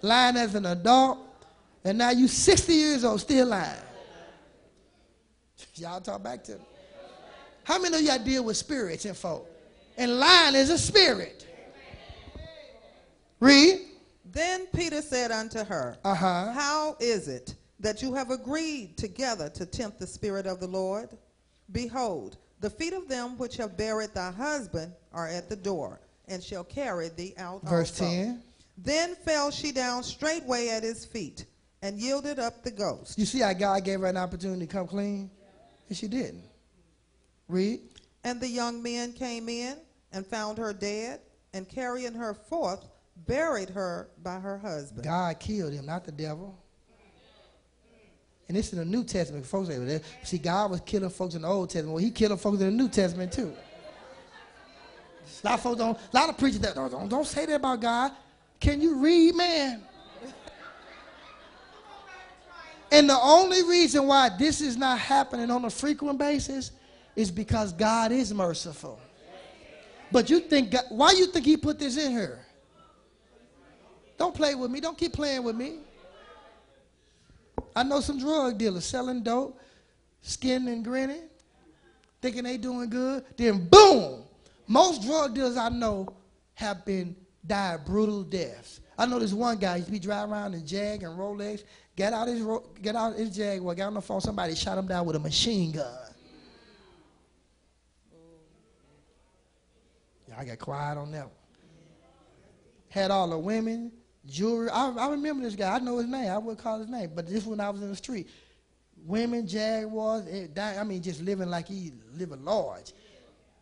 lying 0.01 0.37
as 0.37 0.55
an 0.55 0.65
adult, 0.65 1.19
and 1.83 1.97
now 1.97 2.11
you 2.11 2.27
60 2.27 2.73
years 2.73 3.03
old 3.03 3.21
still 3.21 3.47
lying. 3.47 3.79
Y'all 5.75 6.01
talk 6.01 6.21
back 6.21 6.43
to 6.43 6.53
me. 6.53 6.61
How 7.63 7.79
many 7.79 7.97
of 7.97 8.01
y'all 8.01 8.23
deal 8.23 8.43
with 8.43 8.57
spirits 8.57 9.05
and 9.05 9.15
folk? 9.15 9.47
And 9.97 10.19
lying 10.19 10.55
is 10.55 10.69
a 10.69 10.77
spirit. 10.77 11.45
Read. 13.39 13.81
Then 14.25 14.67
Peter 14.67 15.01
said 15.01 15.31
unto 15.31 15.63
her, 15.63 15.97
Uh-huh. 16.03 16.51
How 16.51 16.97
is 16.99 17.27
it 17.27 17.55
that 17.79 18.01
you 18.01 18.13
have 18.13 18.29
agreed 18.31 18.97
together 18.97 19.49
to 19.49 19.65
tempt 19.65 19.99
the 19.99 20.07
Spirit 20.07 20.45
of 20.45 20.59
the 20.59 20.67
Lord? 20.67 21.09
Behold, 21.71 22.37
the 22.59 22.69
feet 22.69 22.93
of 22.93 23.07
them 23.07 23.37
which 23.37 23.57
have 23.57 23.77
buried 23.77 24.13
thy 24.13 24.31
husband 24.31 24.91
are 25.13 25.27
at 25.27 25.49
the 25.49 25.55
door, 25.55 25.99
and 26.27 26.43
shall 26.43 26.63
carry 26.63 27.09
thee 27.09 27.33
out 27.37 27.63
Verse 27.63 27.91
also. 27.91 28.05
10. 28.11 28.43
Then 28.81 29.15
fell 29.15 29.51
she 29.51 29.71
down 29.71 30.03
straightway 30.03 30.69
at 30.69 30.83
his 30.83 31.03
feet, 31.03 31.45
and 31.81 31.99
yielded 31.99 32.39
up 32.39 32.63
the 32.63 32.71
ghost. 32.71 33.19
You 33.19 33.25
see 33.25 33.39
how 33.39 33.51
God 33.51 33.83
gave 33.83 33.99
her 33.99 34.07
an 34.07 34.17
opportunity 34.17 34.65
to 34.65 34.71
come 34.71 34.87
clean? 34.87 35.29
And 35.89 35.97
she 35.97 36.07
didn't. 36.07 36.43
Read. 37.49 37.81
And 38.23 38.39
the 38.39 38.47
young 38.47 38.81
men 38.81 39.11
came 39.11 39.49
in, 39.49 39.75
and 40.13 40.25
found 40.25 40.57
her 40.57 40.71
dead, 40.71 41.19
and 41.53 41.67
carrying 41.67 42.13
her 42.13 42.33
forth, 42.33 42.85
buried 43.27 43.69
her 43.69 44.09
by 44.23 44.39
her 44.39 44.57
husband. 44.57 45.03
God 45.03 45.39
killed 45.39 45.73
him, 45.73 45.85
not 45.85 46.05
the 46.05 46.11
devil. 46.11 46.57
And 48.47 48.57
this 48.57 48.71
is 48.71 48.79
the 48.79 48.85
New 48.85 49.03
Testament. 49.03 49.45
Folks 49.45 49.69
see, 50.23 50.37
God 50.37 50.71
was 50.71 50.79
killing 50.81 51.09
folks 51.09 51.35
in 51.35 51.43
the 51.43 51.47
Old 51.47 51.69
Testament. 51.69 51.93
Well, 51.93 52.03
he 52.03 52.11
killing 52.11 52.37
folks 52.37 52.59
in 52.61 52.65
the 52.65 52.83
New 52.83 52.89
Testament 52.89 53.31
too. 53.31 53.53
A 55.43 55.47
lot 55.47 55.53
of 55.55 55.61
folks 55.61 55.77
don't, 55.77 55.97
a 55.97 56.15
lot 56.15 56.29
of 56.29 56.37
preachers 56.37 56.59
that 56.61 56.75
don't, 56.75 56.89
don't, 56.89 57.07
don't 57.07 57.27
say 57.27 57.45
that 57.45 57.55
about 57.55 57.79
God. 57.79 58.11
Can 58.59 58.81
you 58.81 58.97
read, 58.97 59.35
man? 59.35 59.81
And 62.91 63.09
the 63.09 63.17
only 63.21 63.63
reason 63.63 64.07
why 64.07 64.29
this 64.37 64.61
is 64.61 64.75
not 64.75 64.99
happening 64.99 65.51
on 65.51 65.65
a 65.65 65.69
frequent 65.69 66.17
basis 66.17 66.71
is 67.15 67.29
because 67.29 67.71
God 67.71 68.11
is 68.11 68.33
merciful. 68.33 68.99
But 70.11 70.29
you 70.29 70.39
think, 70.39 70.71
God, 70.71 70.85
why 70.89 71.11
you 71.11 71.27
think 71.27 71.45
he 71.45 71.55
put 71.55 71.77
this 71.77 71.97
in 71.97 72.11
here? 72.11 72.39
Don't 74.17 74.33
play 74.33 74.55
with 74.55 74.71
me. 74.71 74.79
Don't 74.79 74.97
keep 74.97 75.13
playing 75.13 75.43
with 75.43 75.55
me. 75.55 75.79
I 77.75 77.83
know 77.83 78.01
some 78.01 78.19
drug 78.19 78.57
dealers 78.57 78.85
selling 78.85 79.21
dope, 79.21 79.59
skinning 80.21 80.73
and 80.73 80.83
grinning, 80.83 81.29
thinking 82.21 82.43
they 82.43 82.57
doing 82.57 82.89
good. 82.89 83.23
Then 83.37 83.67
boom, 83.69 84.23
most 84.67 85.03
drug 85.03 85.35
dealers 85.35 85.57
I 85.57 85.69
know 85.69 86.13
have 86.55 86.83
been 86.85 87.15
died 87.45 87.85
brutal 87.85 88.23
deaths. 88.23 88.81
I 88.97 89.05
know 89.05 89.19
this 89.19 89.33
one 89.33 89.57
guy 89.57 89.79
to 89.79 89.89
be 89.89 89.99
driving 89.99 90.33
around 90.33 90.53
in 90.53 90.65
Jag 90.65 91.03
and 91.03 91.17
Rolex, 91.17 91.63
get 91.95 92.13
out 92.13 92.27
his 92.27 92.45
get 92.81 92.95
out 92.95 93.15
his 93.15 93.35
Jaguar, 93.35 93.75
got 93.75 93.87
on 93.87 93.93
the 93.93 94.01
phone, 94.01 94.21
somebody 94.21 94.55
shot 94.55 94.77
him 94.77 94.87
down 94.87 95.05
with 95.05 95.15
a 95.15 95.19
machine 95.19 95.71
gun. 95.71 95.85
Yeah, 100.27 100.35
I 100.37 100.45
got 100.45 100.59
quiet 100.59 100.97
on 100.97 101.11
that 101.11 101.25
one. 101.25 101.33
Had 102.89 103.11
all 103.11 103.29
the 103.29 103.37
women, 103.37 103.91
jewelry. 104.25 104.69
I, 104.69 104.89
I 104.89 105.09
remember 105.09 105.43
this 105.43 105.55
guy. 105.55 105.75
I 105.75 105.79
know 105.79 105.97
his 105.97 106.07
name. 106.07 106.29
I 106.29 106.37
would 106.37 106.57
call 106.57 106.79
his 106.79 106.89
name, 106.89 107.11
but 107.15 107.27
this 107.27 107.45
when 107.45 107.59
I 107.59 107.69
was 107.69 107.81
in 107.81 107.89
the 107.89 107.95
street. 107.95 108.29
Women, 109.05 109.47
Jaguars, 109.47 110.27
it, 110.27 110.51
eh, 110.57 110.79
I 110.79 110.83
mean, 110.83 111.01
just 111.01 111.21
living 111.21 111.49
like 111.49 111.69
he 111.69 111.93
living 112.13 112.43
large. 112.43 112.91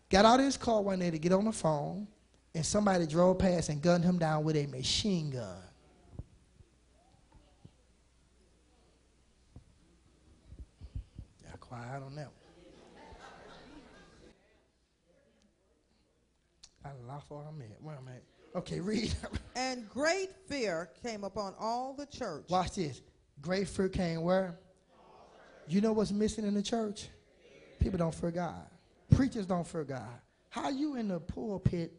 Got 0.10 0.26
out 0.26 0.40
of 0.40 0.46
his 0.46 0.58
car 0.58 0.82
one 0.82 1.00
day 1.00 1.12
to 1.12 1.20
get 1.20 1.32
on 1.32 1.46
the 1.46 1.52
phone, 1.52 2.08
and 2.58 2.66
somebody 2.66 3.06
drove 3.06 3.38
past 3.38 3.70
and 3.70 3.84
gunned 3.84 4.04
him 4.04 4.18
down 4.18 4.44
with 4.44 4.56
a 4.56 4.66
machine 4.66 5.30
gun. 5.30 5.62
Yeah, 11.44 11.52
quiet 11.60 12.02
on 12.02 12.16
that 12.16 12.26
one. 12.26 12.34
I 16.84 16.90
lost 17.08 17.30
where 17.30 17.42
I'm 17.42 17.62
at. 17.62 17.80
Where 17.80 17.96
I'm 17.96 18.08
at. 18.08 18.24
Okay, 18.56 18.80
read. 18.80 19.14
And 19.56 19.90
great 19.90 20.30
fear 20.48 20.90
came 21.04 21.24
upon 21.24 21.56
all 21.60 21.94
the 21.94 22.06
church. 22.06 22.46
Watch 22.48 22.76
this. 22.76 23.02
Great 23.42 23.68
fear 23.68 23.90
came 23.90 24.22
where? 24.22 24.56
You 25.68 25.82
know 25.82 25.94
what's 25.94 26.12
missing 26.12 26.46
in 26.46 26.54
the 26.54 26.62
church? 26.62 27.08
People 27.80 27.98
don't 27.98 28.14
fear 28.14 28.30
God. 28.30 28.68
Preachers 29.16 29.48
don't 29.48 29.66
fear 29.66 29.84
God. 29.84 30.08
How 30.50 30.70
you 30.70 30.96
in 30.96 31.08
the 31.08 31.20
pulpit 31.20 31.92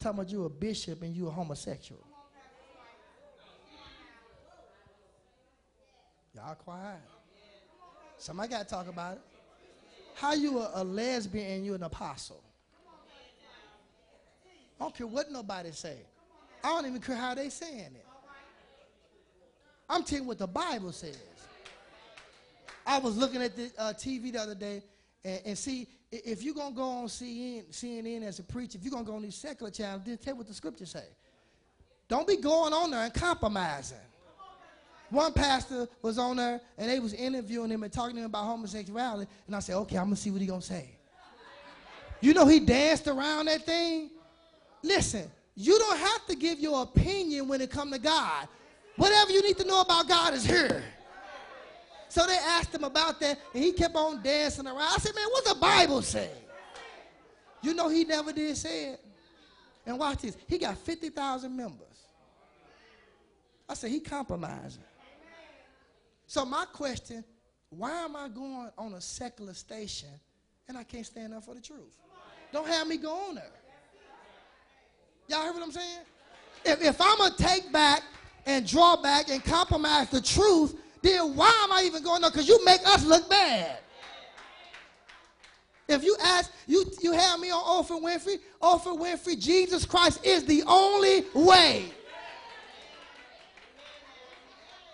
talking 0.00 0.20
about 0.20 0.32
you 0.32 0.44
a 0.46 0.48
bishop 0.48 1.02
and 1.02 1.14
you 1.14 1.28
a 1.28 1.30
homosexual? 1.30 2.04
Y'all 6.34 6.54
quiet. 6.54 7.00
Somebody 8.16 8.48
got 8.48 8.68
to 8.68 8.74
talk 8.74 8.88
about 8.88 9.14
it. 9.14 9.22
How 10.14 10.32
you 10.34 10.58
a, 10.58 10.70
a 10.74 10.84
lesbian 10.84 11.50
and 11.50 11.64
you 11.64 11.74
an 11.74 11.82
apostle? 11.82 12.42
I 14.78 14.84
don't 14.84 14.94
care 14.94 15.06
what 15.06 15.30
nobody 15.30 15.72
say. 15.72 15.96
I 16.64 16.68
don't 16.68 16.86
even 16.86 17.00
care 17.00 17.16
how 17.16 17.34
they 17.34 17.50
saying 17.50 17.80
it. 17.94 18.06
I'm 19.88 20.02
telling 20.02 20.24
you 20.24 20.28
what 20.28 20.38
the 20.38 20.46
Bible 20.46 20.92
says. 20.92 21.18
I 22.86 22.98
was 22.98 23.16
looking 23.16 23.42
at 23.42 23.56
the 23.56 23.70
uh, 23.76 23.92
TV 23.92 24.32
the 24.32 24.40
other 24.40 24.54
day 24.54 24.82
and, 25.24 25.40
and 25.44 25.58
see 25.58 25.88
if 26.12 26.42
you're 26.42 26.54
gonna 26.54 26.74
go 26.74 26.82
on 26.82 27.06
CNN, 27.06 27.64
CNN 27.70 28.24
as 28.24 28.38
a 28.38 28.42
preacher, 28.42 28.76
if 28.76 28.84
you're 28.84 28.92
gonna 28.92 29.04
go 29.04 29.14
on 29.14 29.22
these 29.22 29.36
secular 29.36 29.70
channels, 29.70 30.02
then 30.04 30.16
tell 30.16 30.34
what 30.36 30.46
the 30.46 30.54
scriptures 30.54 30.90
say. 30.90 31.04
Don't 32.08 32.26
be 32.26 32.36
going 32.36 32.72
on 32.72 32.90
there 32.90 33.04
and 33.04 33.14
compromising. 33.14 33.98
One 35.10 35.32
pastor 35.32 35.88
was 36.02 36.18
on 36.18 36.36
there 36.36 36.60
and 36.78 36.90
they 36.90 36.98
was 36.98 37.14
interviewing 37.14 37.70
him 37.70 37.82
and 37.82 37.92
talking 37.92 38.16
to 38.16 38.20
him 38.20 38.26
about 38.26 38.44
homosexuality, 38.44 39.30
and 39.46 39.54
I 39.54 39.60
said, 39.60 39.76
okay, 39.76 39.96
I'm 39.96 40.06
gonna 40.06 40.16
see 40.16 40.30
what 40.30 40.40
he 40.40 40.46
gonna 40.46 40.62
say. 40.62 40.88
You 42.20 42.34
know 42.34 42.46
he 42.46 42.60
danced 42.60 43.06
around 43.06 43.46
that 43.46 43.64
thing. 43.64 44.10
Listen, 44.82 45.30
you 45.54 45.78
don't 45.78 45.98
have 45.98 46.26
to 46.26 46.34
give 46.34 46.58
your 46.58 46.82
opinion 46.82 47.48
when 47.48 47.60
it 47.60 47.70
come 47.70 47.90
to 47.92 47.98
God. 47.98 48.48
Whatever 48.96 49.32
you 49.32 49.42
need 49.42 49.58
to 49.58 49.64
know 49.64 49.80
about 49.80 50.08
God 50.08 50.34
is 50.34 50.44
here. 50.44 50.82
So 52.10 52.26
they 52.26 52.36
asked 52.36 52.74
him 52.74 52.82
about 52.82 53.20
that, 53.20 53.38
and 53.54 53.62
he 53.62 53.70
kept 53.70 53.94
on 53.94 54.20
dancing 54.20 54.66
around. 54.66 54.78
I 54.80 54.96
said, 54.98 55.14
man, 55.14 55.28
what 55.30 55.44
the 55.44 55.54
Bible 55.54 56.02
say? 56.02 56.28
You 57.62 57.72
know 57.72 57.88
he 57.88 58.04
never 58.04 58.32
did 58.32 58.56
say 58.56 58.90
it. 58.90 59.00
And 59.86 59.96
watch 59.96 60.18
this. 60.22 60.36
He 60.48 60.58
got 60.58 60.76
50,000 60.76 61.56
members. 61.56 61.86
I 63.68 63.74
said, 63.74 63.92
he 63.92 64.00
compromising. 64.00 64.82
So 66.26 66.44
my 66.44 66.64
question, 66.72 67.24
why 67.70 67.92
am 68.04 68.16
I 68.16 68.28
going 68.28 68.70
on 68.76 68.94
a 68.94 69.00
secular 69.00 69.54
station 69.54 70.08
and 70.66 70.76
I 70.76 70.82
can't 70.82 71.06
stand 71.06 71.32
up 71.32 71.44
for 71.44 71.54
the 71.54 71.60
truth? 71.60 71.96
Don't 72.52 72.66
have 72.66 72.88
me 72.88 72.96
go 72.96 73.28
on 73.28 73.36
there. 73.36 73.44
Y'all 75.28 75.44
heard 75.44 75.54
what 75.54 75.62
I'm 75.62 75.70
saying? 75.70 76.00
If, 76.64 76.82
if 76.82 77.00
I'm 77.00 77.18
going 77.18 77.32
to 77.34 77.36
take 77.36 77.70
back 77.70 78.02
and 78.46 78.66
draw 78.66 78.96
back 79.00 79.30
and 79.30 79.44
compromise 79.44 80.10
the 80.10 80.20
truth, 80.20 80.74
then 81.02 81.34
why 81.36 81.50
am 81.64 81.72
I 81.72 81.82
even 81.86 82.02
going 82.02 82.20
there? 82.20 82.30
Because 82.30 82.48
you 82.48 82.64
make 82.64 82.80
us 82.86 83.04
look 83.04 83.28
bad. 83.28 83.78
If 85.88 86.04
you 86.04 86.16
ask, 86.22 86.52
you, 86.66 86.84
you 87.00 87.12
have 87.12 87.40
me 87.40 87.50
on 87.50 87.84
Oprah 87.84 88.00
Winfrey, 88.00 88.38
Oprah 88.62 88.96
Winfrey, 88.96 89.38
Jesus 89.38 89.84
Christ 89.84 90.24
is 90.24 90.44
the 90.44 90.62
only 90.66 91.24
way. 91.34 91.92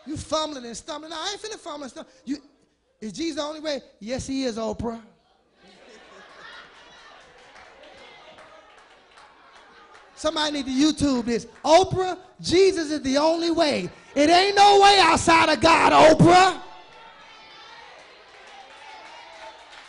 You 0.06 0.16
fumbling 0.16 0.64
and 0.64 0.76
stumbling. 0.76 1.10
No, 1.10 1.16
I 1.16 1.32
ain't 1.32 1.42
finna 1.42 1.58
fumble 1.58 1.82
and 1.82 1.90
stuff. 1.90 2.06
You, 2.24 2.38
is 3.00 3.12
Jesus 3.12 3.36
the 3.36 3.42
only 3.42 3.60
way? 3.60 3.80
Yes, 4.00 4.26
he 4.26 4.44
is, 4.44 4.56
Oprah. 4.56 5.00
Somebody 10.16 10.62
need 10.62 10.66
to 10.66 10.72
YouTube 10.72 11.26
this. 11.26 11.46
Oprah, 11.64 12.18
Jesus 12.40 12.90
is 12.90 13.02
the 13.02 13.18
only 13.18 13.50
way. 13.50 13.90
It 14.14 14.30
ain't 14.30 14.56
no 14.56 14.80
way 14.80 14.98
outside 15.00 15.50
of 15.50 15.60
God, 15.60 15.92
Oprah. 15.92 16.60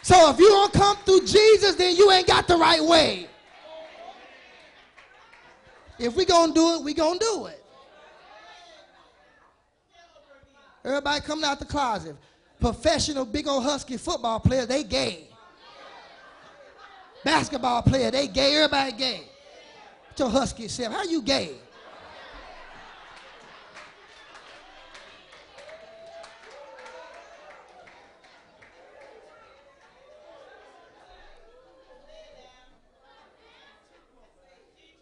So 0.02 0.30
if 0.30 0.40
you 0.40 0.48
don't 0.48 0.74
come 0.74 0.98
through 0.98 1.26
Jesus, 1.26 1.76
then 1.76 1.96
you 1.96 2.12
ain't 2.12 2.28
got 2.28 2.48
the 2.48 2.58
right 2.58 2.84
way. 2.84 3.28
If 5.98 6.16
we 6.16 6.26
gonna 6.26 6.54
do 6.54 6.76
it, 6.76 6.84
we 6.84 6.94
gonna 6.94 7.20
do 7.20 7.48
it. 7.48 7.64
Everybody 10.84 11.22
coming 11.22 11.46
out 11.46 11.60
the 11.60 11.66
closet. 11.66 12.16
Professional 12.60 13.26
big 13.26 13.48
old 13.48 13.64
husky 13.64 13.98
football 13.98 14.40
players, 14.40 14.68
they 14.68 14.84
gay. 14.84 15.30
Basketball 17.24 17.82
player, 17.82 18.12
they 18.12 18.28
gay. 18.28 18.56
Everybody 18.56 18.92
gay. 18.94 19.24
Your 20.18 20.30
husky 20.30 20.68
self, 20.68 20.94
how 20.94 21.04
you 21.04 21.22
gay? 21.22 21.52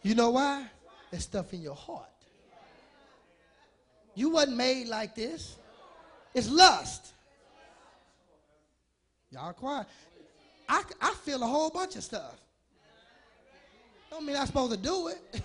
You 0.03 0.13
know 0.13 0.31
why? 0.31 0.65
There's 1.09 1.23
stuff 1.23 1.51
in 1.53 1.61
your 1.61 1.75
heart. 1.75 2.05
You 4.13 4.29
wasn't 4.29 4.57
made 4.57 4.87
like 4.87 5.15
this. 5.15 5.55
It's 6.33 6.49
lust. 6.49 7.07
Y'all 9.31 9.53
quiet. 9.53 9.87
I, 10.69 10.83
I 11.01 11.13
feel 11.23 11.41
a 11.41 11.47
whole 11.47 11.69
bunch 11.69 11.95
of 11.95 12.03
stuff. 12.03 12.35
Don't 14.15 14.25
mean 14.25 14.37
I'm 14.37 14.45
supposed 14.45 14.71
to 14.71 14.77
do 14.77 15.09
it. 15.09 15.19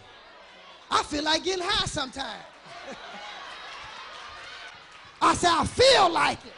I 0.93 1.03
feel 1.03 1.25
like 1.25 1.43
getting 1.43 1.65
high 1.67 1.87
sometimes. 1.87 2.45
I 5.21 5.35
say 5.35 5.49
I 5.51 5.67
feel 5.67 6.09
like 6.09 6.39
it. 6.47 6.53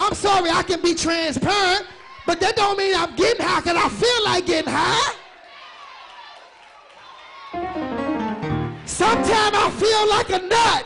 I'm 0.00 0.14
sorry 0.14 0.50
I 0.50 0.64
can 0.64 0.82
be 0.82 0.92
transparent, 0.92 1.86
but 2.26 2.40
that 2.40 2.56
don't 2.56 2.76
mean 2.76 2.96
I'm 2.96 3.14
getting 3.14 3.46
high 3.46 3.60
because 3.60 3.76
I 3.76 3.88
feel 3.88 4.24
like 4.24 4.44
getting 4.44 4.72
high. 4.74 5.14
Sometimes 8.86 9.56
I 9.56 9.70
feel 9.70 10.08
like 10.08 10.30
a 10.30 10.40
nut. 10.48 10.84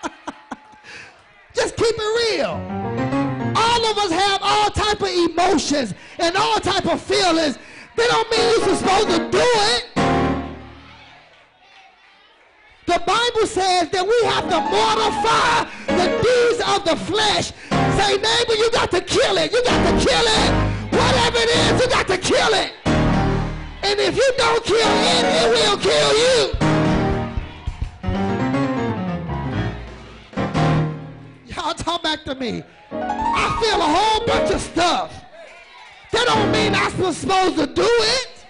Just 1.54 1.76
keep 1.76 1.94
it 1.98 2.38
real. 2.38 2.77
All 3.78 3.92
of 3.92 3.98
us 3.98 4.10
have 4.10 4.40
all 4.42 4.70
type 4.70 5.00
of 5.02 5.08
emotions 5.08 5.94
and 6.18 6.36
all 6.36 6.58
type 6.58 6.84
of 6.86 7.00
feelings. 7.00 7.58
They 7.94 8.08
don't 8.08 8.28
mean 8.28 8.40
you're 8.66 8.74
supposed 8.74 9.08
to 9.08 9.18
do 9.30 9.38
it. 9.40 9.86
The 12.86 12.98
Bible 13.06 13.46
says 13.46 13.88
that 13.90 14.04
we 14.04 14.20
have 14.26 14.48
to 14.50 14.60
mortify 14.66 15.62
the 15.94 16.08
deeds 16.18 16.60
of 16.66 16.84
the 16.84 16.96
flesh. 17.06 17.52
Say, 17.70 18.16
neighbor, 18.16 18.54
you 18.54 18.68
got 18.72 18.90
to 18.90 19.00
kill 19.00 19.38
it. 19.38 19.52
You 19.52 19.62
got 19.62 19.78
to 19.86 19.92
kill 20.04 20.26
it. 20.26 20.52
Whatever 20.92 21.38
it 21.38 21.48
is, 21.48 21.80
you 21.80 21.88
got 21.88 22.08
to 22.08 22.18
kill 22.18 22.54
it. 22.54 22.72
And 23.84 24.00
if 24.00 24.16
you 24.16 24.32
don't 24.36 24.64
kill 24.64 24.76
it, 24.76 25.24
it 25.38 25.50
will 25.54 25.78
kill 25.78 26.14
you. 26.18 26.52
Y'all 31.54 31.74
talk 31.74 32.02
back 32.02 32.24
to 32.24 32.34
me. 32.34 32.64
I 33.40 33.60
feel 33.60 33.80
a 33.80 33.90
whole 33.96 34.26
bunch 34.26 34.50
of 34.52 34.60
stuff. 34.60 35.24
That 36.12 36.24
don't 36.26 36.50
mean 36.50 36.74
I'm 36.74 36.90
supposed 37.12 37.56
to 37.56 37.66
do 37.66 37.86
it. 37.86 38.46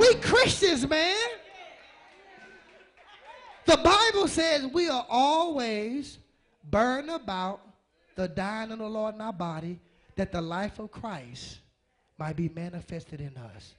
We 0.00 0.14
Christians, 0.20 0.88
man. 0.88 1.16
The 3.66 3.76
Bible 3.76 4.28
says 4.28 4.66
we 4.66 4.88
are 4.88 5.06
always 5.08 6.18
burned 6.70 7.10
about 7.10 7.60
the 8.14 8.28
dying 8.28 8.70
of 8.72 8.78
the 8.78 8.88
Lord 8.88 9.14
in 9.14 9.20
our 9.20 9.32
body, 9.32 9.80
that 10.16 10.32
the 10.32 10.40
life 10.40 10.78
of 10.78 10.90
Christ 10.90 11.58
might 12.18 12.36
be 12.36 12.48
manifested 12.48 13.20
in 13.20 13.36
us. 13.36 13.74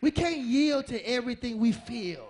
We 0.00 0.10
can't 0.10 0.38
yield 0.38 0.86
to 0.88 1.00
everything 1.08 1.58
we 1.58 1.72
feel. 1.72 2.26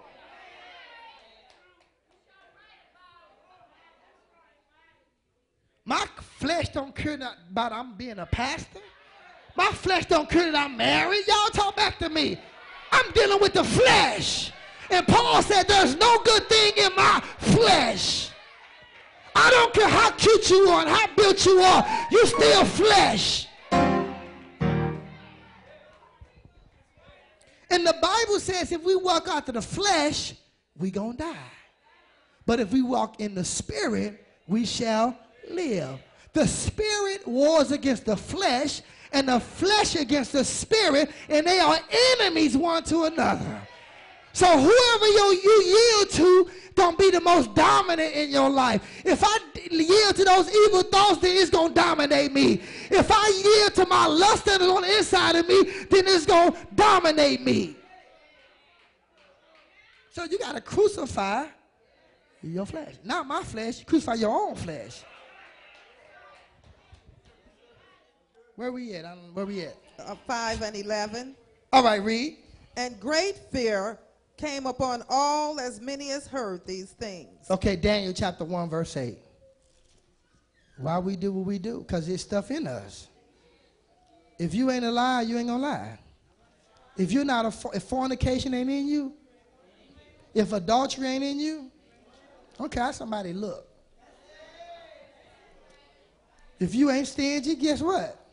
My 5.84 6.06
flesh 6.38 6.63
don't 6.74 6.94
care 6.94 7.18
about 7.50 7.72
I'm 7.72 7.94
being 7.94 8.18
a 8.18 8.26
pastor. 8.26 8.80
My 9.56 9.70
flesh 9.70 10.06
don't 10.06 10.28
care 10.28 10.50
that 10.50 10.64
I'm 10.64 10.76
married. 10.76 11.26
Y'all 11.26 11.48
talk 11.50 11.76
back 11.76 11.98
to 12.00 12.08
me. 12.08 12.38
I'm 12.90 13.10
dealing 13.12 13.40
with 13.40 13.54
the 13.54 13.64
flesh. 13.64 14.52
And 14.90 15.06
Paul 15.06 15.40
said 15.42 15.66
there's 15.68 15.96
no 15.96 16.18
good 16.24 16.48
thing 16.48 16.72
in 16.76 16.94
my 16.96 17.22
flesh. 17.38 18.30
I 19.34 19.50
don't 19.50 19.72
care 19.72 19.88
how 19.88 20.10
cute 20.12 20.50
you 20.50 20.68
are 20.68 20.80
and 20.80 20.88
how 20.90 21.06
built 21.14 21.44
you 21.46 21.58
are, 21.60 21.86
you 22.10 22.26
still 22.26 22.64
flesh. 22.64 23.48
And 27.70 27.84
the 27.84 27.96
Bible 28.00 28.38
says 28.38 28.70
if 28.70 28.82
we 28.82 28.94
walk 28.94 29.24
to 29.46 29.52
the 29.52 29.62
flesh, 29.62 30.34
we 30.76 30.90
gonna 30.90 31.16
die. 31.16 31.36
But 32.46 32.60
if 32.60 32.72
we 32.72 32.82
walk 32.82 33.20
in 33.20 33.34
the 33.34 33.44
spirit, 33.44 34.24
we 34.46 34.66
shall 34.66 35.18
live. 35.50 35.98
The 36.34 36.46
spirit 36.46 37.26
wars 37.26 37.70
against 37.70 38.04
the 38.04 38.16
flesh, 38.16 38.82
and 39.12 39.28
the 39.28 39.40
flesh 39.40 39.94
against 39.94 40.32
the 40.32 40.44
spirit, 40.44 41.10
and 41.28 41.46
they 41.46 41.60
are 41.60 41.78
enemies 42.18 42.56
one 42.56 42.82
to 42.84 43.04
another. 43.04 43.62
So 44.32 44.46
whoever 44.46 45.06
you, 45.06 45.40
you 45.44 45.62
yield 45.62 46.10
to, 46.10 46.50
don't 46.74 46.98
be 46.98 47.10
the 47.10 47.20
most 47.20 47.54
dominant 47.54 48.14
in 48.16 48.30
your 48.30 48.50
life. 48.50 48.82
If 49.04 49.22
I 49.22 49.38
yield 49.70 50.16
to 50.16 50.24
those 50.24 50.52
evil 50.52 50.82
thoughts, 50.82 51.20
then 51.20 51.36
it's 51.36 51.50
to 51.50 51.70
dominate 51.72 52.32
me. 52.32 52.60
If 52.90 53.12
I 53.12 53.28
yield 53.44 53.74
to 53.74 53.86
my 53.86 54.06
lust 54.06 54.44
that 54.46 54.60
is 54.60 54.66
on 54.66 54.82
the 54.82 54.96
inside 54.96 55.36
of 55.36 55.46
me, 55.46 55.62
then 55.88 56.08
it's 56.08 56.26
to 56.26 56.52
dominate 56.74 57.42
me. 57.42 57.76
So 60.10 60.24
you 60.24 60.36
got 60.36 60.56
to 60.56 60.60
crucify 60.60 61.46
your 62.42 62.66
flesh. 62.66 62.94
Not 63.04 63.28
my 63.28 63.44
flesh. 63.44 63.84
Crucify 63.84 64.14
your 64.14 64.30
own 64.30 64.56
flesh. 64.56 65.04
Where 68.56 68.70
we 68.70 68.94
at? 68.94 69.04
Where 69.32 69.46
we 69.46 69.62
at? 69.62 69.76
Uh, 69.98 70.14
5 70.26 70.62
and 70.62 70.76
11. 70.76 71.34
All 71.72 71.82
right, 71.82 72.02
read. 72.02 72.36
And 72.76 72.98
great 73.00 73.36
fear 73.50 73.98
came 74.36 74.66
upon 74.66 75.02
all 75.08 75.58
as 75.58 75.80
many 75.80 76.10
as 76.10 76.26
heard 76.26 76.66
these 76.66 76.90
things. 76.92 77.50
Okay, 77.50 77.76
Daniel 77.76 78.12
chapter 78.12 78.44
1, 78.44 78.68
verse 78.70 78.96
8. 78.96 79.18
Why 80.76 80.98
we 80.98 81.16
do 81.16 81.32
what 81.32 81.46
we 81.46 81.58
do? 81.58 81.80
Because 81.80 82.06
there's 82.06 82.22
stuff 82.22 82.50
in 82.50 82.66
us. 82.66 83.08
If 84.38 84.54
you 84.54 84.70
ain't 84.70 84.84
a 84.84 84.90
liar, 84.90 85.22
you 85.22 85.38
ain't 85.38 85.46
gonna 85.46 85.62
lie. 85.62 85.98
If 86.96 87.12
you're 87.12 87.24
not 87.24 87.44
a 87.44 87.76
if 87.76 87.84
fornication 87.84 88.54
ain't 88.54 88.70
in 88.70 88.88
you, 88.88 89.12
if 90.32 90.52
adultery 90.52 91.06
ain't 91.06 91.22
in 91.22 91.38
you, 91.38 91.70
okay, 92.58 92.90
somebody 92.92 93.32
look. 93.32 93.68
If 96.58 96.74
you 96.74 96.90
ain't 96.90 97.06
stingy, 97.06 97.54
guess 97.54 97.80
what? 97.80 98.23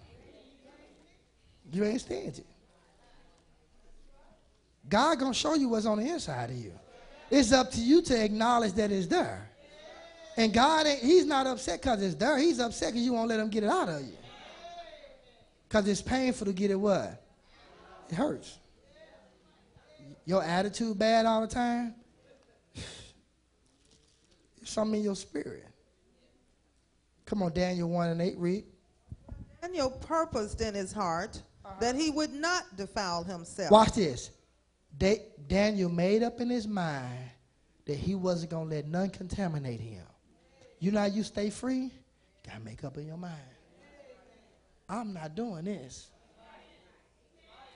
You 1.71 1.85
ain't 1.85 2.01
stingy. 2.01 2.43
God 4.89 5.19
gonna 5.19 5.33
show 5.33 5.53
you 5.53 5.69
what's 5.69 5.85
on 5.85 5.99
the 5.99 6.09
inside 6.09 6.49
of 6.49 6.57
you. 6.57 6.73
It's 7.29 7.53
up 7.53 7.71
to 7.71 7.79
you 7.79 8.01
to 8.01 8.23
acknowledge 8.23 8.73
that 8.73 8.91
it's 8.91 9.07
there. 9.07 9.49
And 10.35 10.53
God, 10.53 10.85
ain't, 10.85 10.99
He's 11.01 11.25
not 11.25 11.47
upset 11.47 11.81
because 11.81 12.01
it's 12.01 12.15
there. 12.15 12.37
He's 12.37 12.59
upset 12.59 12.89
because 12.89 13.05
you 13.05 13.13
won't 13.13 13.29
let 13.29 13.39
Him 13.39 13.49
get 13.49 13.63
it 13.63 13.69
out 13.69 13.89
of 13.89 14.01
you. 14.01 14.17
Because 15.67 15.87
it's 15.87 16.01
painful 16.01 16.47
to 16.47 16.53
get 16.53 16.71
it 16.71 16.75
what? 16.75 17.23
It 18.09 18.15
hurts. 18.15 18.57
Your 20.25 20.43
attitude 20.43 20.99
bad 20.99 21.25
all 21.25 21.41
the 21.41 21.47
time. 21.47 21.95
It's 24.61 24.69
something 24.69 24.99
in 24.99 25.03
your 25.03 25.15
spirit. 25.15 25.65
Come 27.25 27.41
on, 27.41 27.51
Daniel 27.51 27.89
1 27.89 28.09
and 28.09 28.21
8, 28.21 28.37
read. 28.37 28.63
Daniel 29.59 29.89
purposed 29.89 30.61
in 30.61 30.75
his 30.75 30.93
heart 30.93 31.41
Uh-huh. 31.63 31.75
that 31.79 31.95
he 31.95 32.09
would 32.09 32.33
not 32.33 32.63
defile 32.75 33.23
himself. 33.23 33.71
Watch 33.71 33.93
this. 33.93 34.31
Da- 34.97 35.21
Daniel 35.47 35.89
made 35.89 36.23
up 36.23 36.39
in 36.41 36.49
his 36.49 36.67
mind 36.67 37.19
that 37.85 37.97
he 37.97 38.15
wasn't 38.15 38.51
going 38.51 38.69
to 38.69 38.75
let 38.75 38.87
none 38.87 39.09
contaminate 39.09 39.79
him. 39.79 40.03
You 40.79 40.91
know 40.91 40.99
how 41.01 41.05
you 41.05 41.23
stay 41.23 41.49
free? 41.49 41.83
You 41.83 41.91
got 42.45 42.55
to 42.55 42.59
make 42.61 42.83
up 42.83 42.97
in 42.97 43.05
your 43.05 43.17
mind. 43.17 43.35
I'm 44.89 45.13
not 45.13 45.35
doing 45.35 45.63
this. 45.65 46.09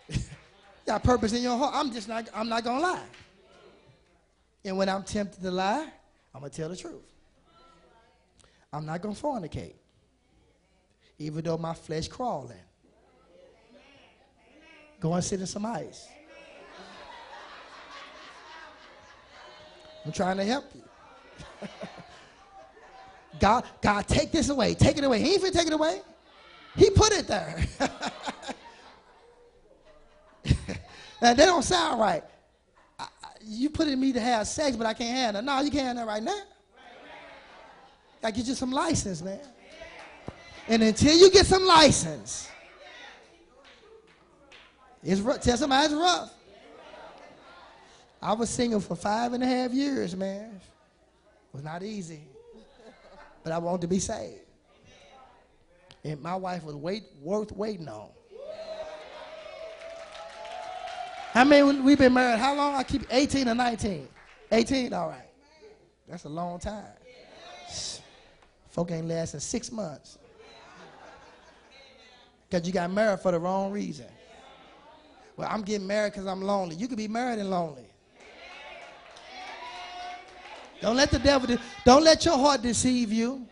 got 0.85 1.03
purpose 1.03 1.33
in 1.33 1.41
your 1.41 1.57
heart. 1.57 1.73
I'm 1.75 1.91
just 1.91 2.07
not, 2.07 2.27
I'm 2.33 2.49
not 2.49 2.63
going 2.63 2.81
to 2.81 2.83
lie. 2.87 3.07
And 4.65 4.77
when 4.77 4.89
I'm 4.89 5.03
tempted 5.03 5.41
to 5.41 5.51
lie, 5.51 5.87
I'm 6.33 6.41
going 6.41 6.51
to 6.51 6.57
tell 6.57 6.69
the 6.69 6.75
truth. 6.75 7.13
I'm 8.73 8.85
not 8.85 9.01
going 9.01 9.15
to 9.15 9.21
fornicate. 9.21 9.75
Even 11.17 11.43
though 11.45 11.57
my 11.57 11.73
flesh 11.73 12.07
crawling. 12.09 12.57
Go 15.05 15.13
and 15.13 15.23
sit 15.23 15.39
in 15.39 15.45
some 15.45 15.67
ice. 15.67 16.07
I'm 20.03 20.11
trying 20.11 20.37
to 20.37 20.43
help 20.43 20.65
you. 20.73 20.81
God, 23.39 23.65
God, 23.83 24.07
take 24.07 24.31
this 24.31 24.49
away. 24.49 24.73
Take 24.73 24.97
it 24.97 25.03
away. 25.03 25.21
He 25.21 25.33
ain't 25.33 25.43
finna 25.43 25.53
take 25.53 25.67
it 25.67 25.73
away. 25.73 26.01
He 26.75 26.89
put 26.89 27.11
it 27.13 27.27
there. 27.27 27.63
now, 31.21 31.35
that 31.35 31.37
don't 31.37 31.61
sound 31.61 32.01
right. 32.01 32.23
I, 32.97 33.07
you 33.43 33.69
put 33.69 33.87
it 33.87 33.91
in 33.91 33.99
me 33.99 34.11
to 34.11 34.19
have 34.19 34.47
sex, 34.47 34.75
but 34.75 34.87
I 34.87 34.95
can't 34.95 35.15
have 35.15 35.33
that. 35.35 35.43
No, 35.43 35.61
you 35.61 35.69
can't 35.69 35.95
that 35.99 36.07
right 36.07 36.23
now. 36.23 36.41
I 38.23 38.31
get 38.31 38.47
you 38.47 38.55
some 38.55 38.71
license, 38.71 39.21
man. 39.21 39.39
And 40.67 40.81
until 40.81 41.15
you 41.15 41.29
get 41.29 41.45
some 41.45 41.63
license, 41.63 42.49
it's 45.05 45.21
rough. 45.21 45.41
Tell 45.41 45.55
somebody 45.55 45.85
it's 45.85 45.93
rough. 45.93 46.33
I 48.21 48.33
was 48.33 48.49
single 48.49 48.79
for 48.79 48.95
five 48.95 49.33
and 49.33 49.43
a 49.43 49.47
half 49.47 49.71
years, 49.71 50.15
man. 50.15 50.49
It 50.55 51.53
was 51.53 51.63
not 51.63 51.83
easy. 51.83 52.21
But 53.43 53.53
I 53.53 53.59
wanted 53.59 53.81
to 53.81 53.87
be 53.87 53.99
saved. 53.99 54.41
And 56.03 56.19
my 56.21 56.35
wife 56.35 56.63
was 56.63 56.75
wait, 56.75 57.03
worth 57.21 57.51
waiting 57.51 57.87
on. 57.87 58.09
How 61.33 61.43
many 61.43 61.81
we've 61.81 61.97
been 61.97 62.13
married? 62.13 62.39
How 62.39 62.55
long? 62.55 62.75
I 62.75 62.83
keep 62.83 63.05
18 63.11 63.49
or 63.49 63.55
19? 63.55 64.07
18? 64.51 64.93
All 64.93 65.09
right. 65.09 65.29
That's 66.07 66.23
a 66.23 66.29
long 66.29 66.59
time. 66.59 66.85
Folk 68.69 68.91
ain't 68.91 69.07
lasting 69.07 69.39
six 69.39 69.71
months. 69.71 70.17
Because 72.49 72.65
you 72.65 72.73
got 72.73 72.91
married 72.91 73.19
for 73.19 73.31
the 73.31 73.39
wrong 73.39 73.71
reason. 73.71 74.07
Well, 75.37 75.47
I'm 75.51 75.61
getting 75.63 75.87
married 75.87 76.13
because 76.13 76.27
I'm 76.27 76.41
lonely. 76.41 76.75
You 76.75 76.87
could 76.87 76.97
be 76.97 77.07
married 77.07 77.39
and 77.39 77.49
lonely. 77.49 77.85
Don't 80.81 80.95
let 80.95 81.09
the 81.11 81.19
devil, 81.19 81.47
de- 81.47 81.59
don't 81.85 82.03
let 82.03 82.25
your 82.25 82.37
heart 82.37 82.61
deceive 82.61 83.11
you. 83.11 83.45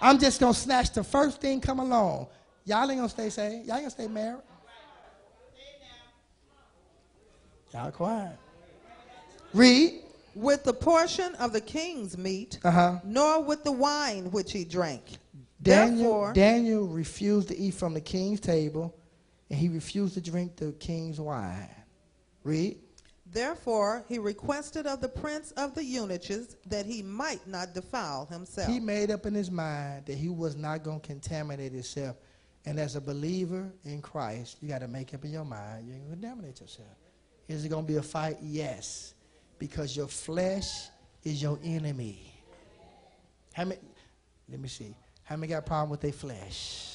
I'm 0.00 0.18
just 0.18 0.38
going 0.40 0.52
to 0.52 0.58
snatch 0.58 0.92
the 0.92 1.02
first 1.04 1.40
thing 1.40 1.60
come 1.60 1.78
along. 1.80 2.26
Y'all 2.64 2.82
ain't 2.90 2.98
going 2.98 3.02
to 3.02 3.08
stay 3.08 3.30
saved. 3.30 3.66
Y'all 3.66 3.76
ain't 3.76 3.82
going 3.82 3.84
to 3.84 3.90
stay 3.90 4.08
married. 4.08 4.42
Y'all 7.72 7.90
quiet. 7.90 8.36
Read. 9.52 10.00
With 10.34 10.64
the 10.64 10.72
portion 10.72 11.34
of 11.36 11.52
the 11.52 11.60
king's 11.60 12.18
meat, 12.18 12.58
Uh-huh. 12.64 12.98
nor 13.04 13.42
with 13.42 13.62
the 13.62 13.70
wine 13.72 14.30
which 14.32 14.50
he 14.52 14.64
drank. 14.64 15.02
Daniel, 15.62 15.96
Therefore, 15.96 16.32
Daniel 16.32 16.86
refused 16.88 17.48
to 17.48 17.56
eat 17.56 17.74
from 17.74 17.94
the 17.94 18.00
king's 18.00 18.40
table, 18.40 18.94
and 19.50 19.58
he 19.58 19.68
refused 19.68 20.14
to 20.14 20.20
drink 20.20 20.56
the 20.56 20.72
king's 20.72 21.20
wine. 21.20 21.70
Read. 22.42 22.78
therefore 23.26 24.04
he 24.08 24.18
requested 24.18 24.86
of 24.86 25.00
the 25.00 25.08
prince 25.08 25.50
of 25.52 25.74
the 25.74 25.82
eunuchs 25.82 26.56
that 26.66 26.84
he 26.84 27.02
might 27.02 27.46
not 27.46 27.72
defile 27.72 28.26
himself. 28.26 28.68
He 28.68 28.80
made 28.80 29.10
up 29.10 29.24
in 29.26 29.34
his 29.34 29.50
mind 29.50 30.06
that 30.06 30.16
he 30.16 30.28
was 30.28 30.56
not 30.56 30.82
going 30.82 31.00
to 31.00 31.06
contaminate 31.06 31.72
himself. 31.72 32.16
And 32.66 32.78
as 32.78 32.96
a 32.96 33.00
believer 33.00 33.72
in 33.84 34.00
Christ, 34.00 34.58
you 34.60 34.68
got 34.68 34.80
to 34.80 34.88
make 34.88 35.12
up 35.14 35.24
in 35.24 35.32
your 35.32 35.44
mind 35.44 35.86
you 35.86 35.94
ain't 35.94 36.04
going 36.06 36.20
to 36.20 36.26
contaminate 36.26 36.60
yourself. 36.60 36.96
Is 37.48 37.64
it 37.64 37.68
going 37.68 37.84
to 37.84 37.92
be 37.92 37.98
a 37.98 38.02
fight? 38.02 38.38
Yes. 38.42 39.14
Because 39.58 39.96
your 39.96 40.08
flesh 40.08 40.88
is 41.22 41.42
your 41.42 41.58
enemy. 41.62 42.32
How 43.52 43.64
many, 43.64 43.80
let 44.50 44.60
me 44.60 44.68
see. 44.68 44.94
How 45.22 45.36
many 45.36 45.50
got 45.50 45.58
a 45.58 45.62
problem 45.62 45.90
with 45.90 46.00
their 46.00 46.12
flesh? 46.12 46.93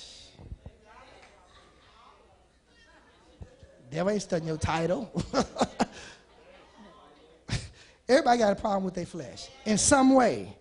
Devil 3.91 4.11
ain't 4.11 4.21
studying 4.21 4.47
your 4.47 4.57
title. 4.57 5.11
Everybody 8.07 8.39
got 8.39 8.51
a 8.53 8.55
problem 8.55 8.83
with 8.83 8.93
their 8.93 9.05
flesh 9.05 9.49
in 9.65 9.77
some 9.77 10.13
way. 10.13 10.55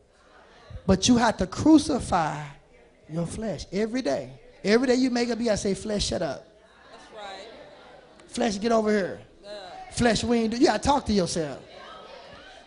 But 0.86 1.08
you 1.08 1.16
have 1.16 1.36
to 1.38 1.46
crucify 1.46 2.42
your 3.10 3.26
flesh 3.26 3.66
every 3.72 4.02
day. 4.02 4.32
Every 4.64 4.86
day 4.86 4.94
you 4.94 5.10
make 5.10 5.30
up, 5.30 5.38
you 5.38 5.46
gotta 5.46 5.56
say, 5.56 5.74
flesh, 5.74 6.06
shut 6.06 6.22
up. 6.22 6.46
That's 6.90 7.04
right. 7.14 7.46
Flesh, 8.28 8.58
get 8.58 8.72
over 8.72 8.90
here. 8.90 9.20
Flesh, 9.92 10.24
we 10.24 10.38
ain't 10.38 10.52
do. 10.52 10.58
You 10.58 10.66
gotta 10.66 10.82
talk 10.82 11.06
to 11.06 11.12
yourself. 11.12 11.62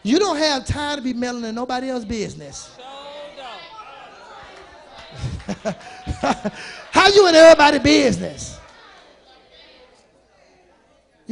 You 0.04 0.20
don't 0.20 0.38
have 0.38 0.66
time 0.66 0.98
to 0.98 1.04
be 1.04 1.14
meddling 1.14 1.46
in 1.46 1.56
nobody 1.56 1.90
else's 1.90 2.06
business. 2.06 2.76
How 6.92 7.08
you 7.08 7.28
in 7.28 7.36
everybody's 7.36 7.82
business? 7.82 8.61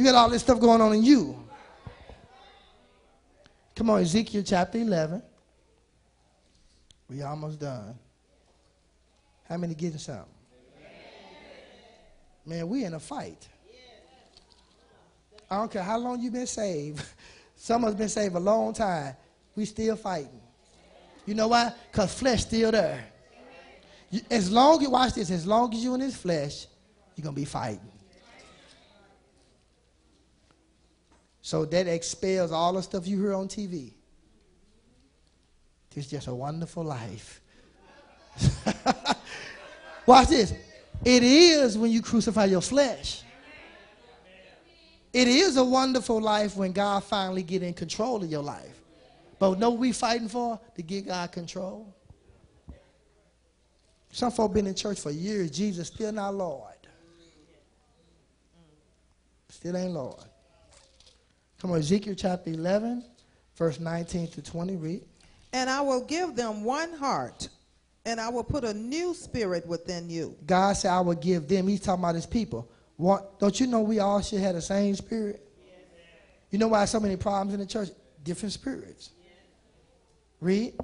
You 0.00 0.06
got 0.06 0.14
all 0.14 0.30
this 0.30 0.40
stuff 0.40 0.58
going 0.58 0.80
on 0.80 0.94
in 0.94 1.02
you. 1.02 1.36
Come 3.76 3.90
on, 3.90 4.00
Ezekiel 4.00 4.42
chapter 4.42 4.78
11. 4.78 5.22
We 7.10 7.20
almost 7.20 7.60
done. 7.60 7.98
How 9.46 9.58
many 9.58 9.74
getting 9.74 9.98
something? 9.98 10.24
Man, 12.46 12.66
we 12.66 12.84
in 12.84 12.94
a 12.94 12.98
fight. 12.98 13.46
I 15.50 15.56
don't 15.58 15.70
care 15.70 15.82
how 15.82 15.98
long 15.98 16.18
you've 16.22 16.32
been 16.32 16.46
saved. 16.46 17.04
Some 17.54 17.84
of 17.84 17.90
us 17.90 17.94
been 17.94 18.08
saved 18.08 18.34
a 18.34 18.40
long 18.40 18.72
time. 18.72 19.14
We 19.54 19.66
still 19.66 19.96
fighting. 19.96 20.40
You 21.26 21.34
know 21.34 21.48
why? 21.48 21.74
Because 21.92 22.14
flesh 22.14 22.40
still 22.40 22.70
there. 22.70 23.04
As 24.30 24.50
long 24.50 24.78
as, 24.78 24.82
you 24.82 24.88
watch 24.88 25.12
this, 25.12 25.30
as 25.30 25.46
long 25.46 25.74
as 25.74 25.84
you 25.84 25.92
in 25.92 26.00
this 26.00 26.16
flesh, 26.16 26.68
you're 27.16 27.24
going 27.24 27.34
to 27.34 27.40
be 27.42 27.44
fighting. 27.44 27.89
So 31.42 31.64
that 31.64 31.86
expels 31.86 32.52
all 32.52 32.74
the 32.74 32.82
stuff 32.82 33.06
you 33.06 33.20
hear 33.20 33.34
on 33.34 33.48
TV. 33.48 33.92
It's 35.96 36.06
just 36.06 36.28
a 36.28 36.34
wonderful 36.34 36.84
life. 36.84 37.40
watch 40.06 40.28
this. 40.28 40.54
It 41.04 41.22
is 41.22 41.76
when 41.76 41.90
you 41.90 42.02
crucify 42.02 42.44
your 42.44 42.60
flesh. 42.60 43.22
It 45.12 45.26
is 45.26 45.56
a 45.56 45.64
wonderful 45.64 46.20
life 46.20 46.56
when 46.56 46.72
God 46.72 47.02
finally 47.02 47.42
get 47.42 47.62
in 47.62 47.74
control 47.74 48.22
of 48.22 48.30
your 48.30 48.42
life. 48.42 48.80
But 49.38 49.58
know 49.58 49.70
we 49.70 49.92
fighting 49.92 50.28
for? 50.28 50.60
To 50.76 50.82
get 50.82 51.06
God 51.06 51.32
control. 51.32 51.92
Some 54.12 54.30
folk 54.30 54.52
been 54.52 54.66
in 54.66 54.74
church 54.74 55.00
for 55.00 55.10
years. 55.10 55.50
Jesus 55.50 55.88
still 55.88 56.12
not 56.12 56.34
Lord. 56.34 56.74
Still 59.48 59.76
ain't 59.76 59.92
Lord. 59.92 60.24
Come 61.60 61.72
on, 61.72 61.78
Ezekiel 61.78 62.14
chapter 62.16 62.50
11, 62.50 63.04
verse 63.54 63.78
19 63.78 64.28
to 64.28 64.42
20. 64.42 64.76
Read. 64.76 65.02
and 65.52 65.68
I 65.68 65.82
will 65.82 66.02
give 66.04 66.34
them 66.34 66.64
one 66.64 66.92
heart, 66.94 67.48
and 68.06 68.18
I 68.18 68.30
will 68.30 68.44
put 68.44 68.64
a 68.64 68.72
new 68.72 69.12
spirit 69.12 69.66
within 69.66 70.08
you. 70.08 70.36
God 70.46 70.72
said, 70.74 70.90
I 70.90 71.00
will 71.00 71.14
give 71.14 71.48
them. 71.48 71.68
He's 71.68 71.80
talking 71.80 72.02
about 72.02 72.14
his 72.14 72.24
people. 72.24 72.70
What, 72.96 73.38
don't 73.38 73.58
you 73.60 73.66
know 73.66 73.80
we 73.80 73.98
all 73.98 74.22
should 74.22 74.40
have 74.40 74.54
the 74.54 74.62
same 74.62 74.94
spirit? 74.94 75.46
You 76.50 76.58
know 76.58 76.68
why 76.68 76.84
so 76.86 76.98
many 76.98 77.16
problems 77.16 77.54
in 77.54 77.60
the 77.60 77.66
church? 77.66 77.90
Different 78.24 78.52
spirits. 78.52 79.10
Read. 80.40 80.74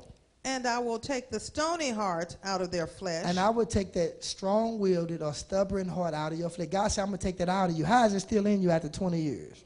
And 0.45 0.67
I 0.67 0.79
will 0.79 0.99
take 0.99 1.31
the 1.31 1.41
stony 1.41 1.91
heart 1.91 2.37
out 2.45 2.63
of 2.63 2.71
their 2.71 2.87
flesh. 2.87 3.25
And 3.27 3.39
I 3.39 3.51
will 3.51 3.67
take 3.67 3.93
that 3.95 4.23
strong 4.23 4.79
willed 4.79 5.11
or 5.11 5.35
stubborn 5.35 5.89
heart 5.89 6.15
out 6.15 6.33
of 6.33 6.39
your 6.39 6.51
flesh. 6.51 6.69
God 6.69 6.89
said, 6.89 7.03
I'm 7.03 7.09
going 7.09 7.19
to 7.19 7.25
take 7.25 7.39
that 7.39 7.49
out 7.49 7.71
of 7.71 7.77
you. 7.77 7.85
How 7.85 8.05
is 8.05 8.15
it 8.15 8.21
still 8.21 8.47
in 8.47 8.63
you 8.63 8.71
after 8.71 8.89
20 8.89 9.21
years? 9.21 9.65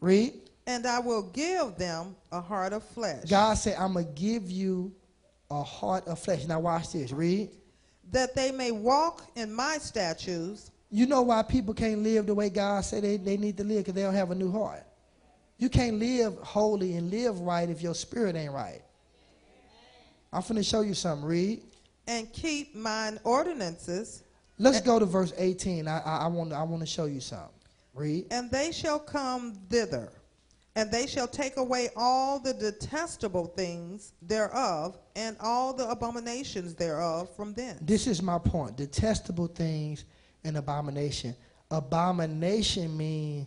Read. 0.00 0.32
and 0.66 0.86
I 0.86 0.98
will 0.98 1.22
give 1.22 1.76
them 1.76 2.16
a 2.32 2.40
heart 2.40 2.72
of 2.72 2.82
flesh. 2.82 3.24
God 3.28 3.54
said, 3.54 3.76
I'm 3.78 3.92
going 3.94 4.06
to 4.06 4.12
give 4.12 4.50
you 4.50 4.92
a 5.50 5.62
heart 5.62 6.06
of 6.06 6.18
flesh. 6.18 6.44
Now 6.46 6.60
watch 6.60 6.92
this. 6.92 7.12
Read. 7.12 7.50
that 8.12 8.34
they 8.34 8.50
may 8.52 8.70
walk 8.70 9.22
in 9.36 9.52
my 9.52 9.78
statutes 9.78 10.70
You 10.90 11.06
know 11.06 11.22
why 11.22 11.42
people 11.42 11.74
can't 11.74 12.02
live 12.02 12.26
the 12.26 12.34
way 12.34 12.50
God 12.50 12.84
said 12.84 13.04
they, 13.04 13.16
they 13.16 13.36
need 13.36 13.56
to 13.58 13.64
live? 13.64 13.78
Because 13.78 13.94
they 13.94 14.02
don't 14.02 14.14
have 14.14 14.30
a 14.30 14.34
new 14.34 14.50
heart. 14.50 14.84
You 15.58 15.68
can't 15.68 15.98
live 15.98 16.36
holy 16.38 16.96
and 16.96 17.10
live 17.10 17.38
right 17.40 17.68
if 17.68 17.82
your 17.82 17.94
spirit 17.94 18.34
ain't 18.34 18.52
right. 18.52 18.80
I'm 20.32 20.42
finna 20.42 20.64
show 20.68 20.80
you 20.80 20.94
something. 20.94 21.26
Read. 21.26 21.60
and 22.06 22.32
keep 22.32 22.74
mine 22.74 23.18
ordinances, 23.24 24.22
Let's 24.58 24.80
go 24.80 24.98
to 24.98 25.06
verse 25.06 25.32
18. 25.38 25.88
I, 25.88 26.00
I, 26.00 26.16
I 26.24 26.26
want 26.26 26.80
to 26.80 26.86
show 26.86 27.06
you 27.06 27.20
something. 27.20 27.48
Read. 28.00 28.26
and 28.30 28.50
they 28.50 28.72
shall 28.72 28.98
come 28.98 29.54
thither, 29.68 30.10
and 30.74 30.90
they 30.90 31.06
shall 31.06 31.28
take 31.28 31.56
away 31.56 31.90
all 31.96 32.40
the 32.40 32.54
detestable 32.54 33.46
things 33.46 34.12
thereof, 34.22 34.98
and 35.14 35.36
all 35.40 35.72
the 35.72 35.88
abominations 35.88 36.74
thereof 36.74 37.28
from 37.36 37.52
thence. 37.54 37.78
This 37.82 38.06
is 38.06 38.22
my 38.22 38.38
point. 38.38 38.76
Detestable 38.76 39.48
things 39.48 40.04
and 40.44 40.56
abomination. 40.56 41.36
Abomination 41.70 42.96
means 42.96 43.46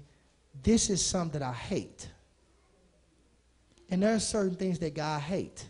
this 0.62 0.89
is 0.89 1.04
something 1.04 1.39
that 1.39 1.50
I 1.50 1.54
hate. 1.54 2.08
And 3.89 4.02
there 4.02 4.16
are 4.16 4.20
certain 4.20 4.56
things 4.56 4.80
that 4.80 4.94
God 4.94 5.22
hates. 5.22 5.66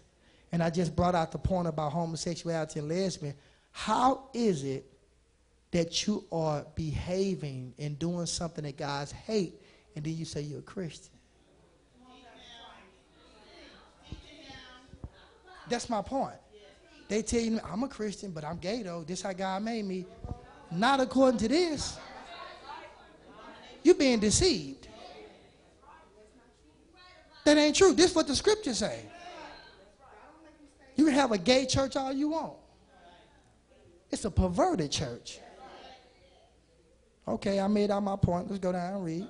And 0.51 0.61
I 0.61 0.69
just 0.69 0.95
brought 0.95 1.15
out 1.15 1.31
the 1.31 1.39
point 1.39 1.67
about 1.67 1.91
homosexuality 1.91 2.79
and 2.79 2.87
lesbian. 2.87 3.33
How 3.71 4.29
is 4.33 4.63
it 4.63 4.92
that 5.73 6.05
you 6.05 6.23
are 6.31 6.63
behaving 6.75 7.73
and 7.79 7.97
doing 7.97 8.27
something 8.27 8.63
that 8.63 8.77
God's 8.77 9.11
hate, 9.11 9.59
and 9.95 10.05
then 10.05 10.15
you 10.15 10.23
say 10.23 10.41
you're 10.41 10.59
a 10.59 10.61
Christian? 10.61 11.11
That's 15.67 15.89
my 15.89 16.03
point. 16.03 16.35
They 17.07 17.23
tell 17.23 17.41
you, 17.41 17.59
I'm 17.65 17.83
a 17.83 17.87
Christian, 17.87 18.31
but 18.31 18.43
I'm 18.43 18.57
gay 18.57 18.83
though. 18.83 19.03
This 19.03 19.23
how 19.23 19.33
God 19.33 19.63
made 19.63 19.85
me. 19.85 20.05
Not 20.71 20.99
according 20.99 21.39
to 21.39 21.47
this. 21.47 21.97
You're 23.81 23.95
being 23.95 24.19
deceived. 24.19 24.87
That 27.45 27.57
ain't 27.57 27.75
true. 27.75 27.93
This 27.93 28.11
is 28.11 28.15
what 28.15 28.27
the 28.27 28.35
scriptures 28.35 28.77
say. 28.77 28.99
You 30.95 31.05
can 31.05 31.13
have 31.13 31.31
a 31.31 31.37
gay 31.37 31.65
church 31.65 31.95
all 31.95 32.13
you 32.13 32.29
want. 32.29 32.53
It's 34.11 34.25
a 34.25 34.31
perverted 34.31 34.91
church. 34.91 35.39
Okay, 37.27 37.59
I 37.59 37.67
made 37.67 37.89
out 37.91 38.03
my 38.03 38.15
point. 38.15 38.49
Let's 38.49 38.59
go 38.59 38.71
down 38.71 38.95
and 38.95 39.05
read. 39.05 39.27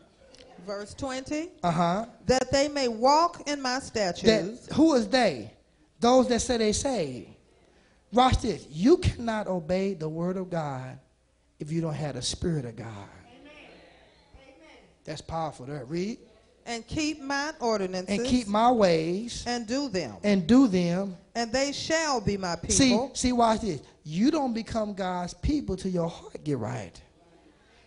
Verse 0.66 0.94
20 0.94 1.50
Uh 1.62 1.72
huh. 1.72 2.06
that 2.26 2.50
they 2.52 2.68
may 2.70 2.88
walk 2.88 3.48
in 3.48 3.62
my 3.62 3.76
That 3.80 3.84
statutes, 3.86 4.68
who 4.74 4.94
is 4.96 5.08
they? 5.10 5.52
Those 6.00 6.28
that 6.30 6.40
say 6.40 6.58
they 6.58 6.72
saved. 6.72 7.30
Watch 8.14 8.38
this. 8.42 8.66
You 8.70 8.98
cannot 8.98 9.48
obey 9.48 9.94
the 9.94 10.08
word 10.08 10.38
of 10.38 10.50
God 10.50 11.00
if 11.60 11.72
you 11.72 11.82
don't 11.82 11.94
have 11.94 12.16
the 12.16 12.22
spirit 12.22 12.64
of 12.66 12.76
God. 12.76 12.88
Amen. 12.88 13.52
That's 15.04 15.22
powerful. 15.22 15.66
There. 15.66 15.84
Read. 15.86 16.18
and 16.66 16.88
keep 16.88 17.22
mine 17.22 17.54
ordinances, 17.60 18.18
And 18.18 18.26
keep 18.26 18.48
my 18.48 18.72
ways 18.72 19.44
and 19.46 19.68
do 19.68 19.90
them, 19.90 20.16
and 20.24 20.48
do 20.48 20.68
them. 20.68 21.18
and 21.36 21.52
they 21.52 21.74
shall 21.74 22.22
be 22.22 22.38
my 22.38 22.56
See, 22.70 22.90
people. 22.92 23.12
see, 23.14 23.34
watch 23.34 23.62
this. 23.62 23.82
You 24.06 24.32
don't 24.32 24.54
become 24.54 24.94
God's 24.94 25.34
people 25.34 25.76
till 25.76 25.92
your 25.92 26.08
heart 26.10 26.42
get 26.46 26.58
right. 26.58 27.02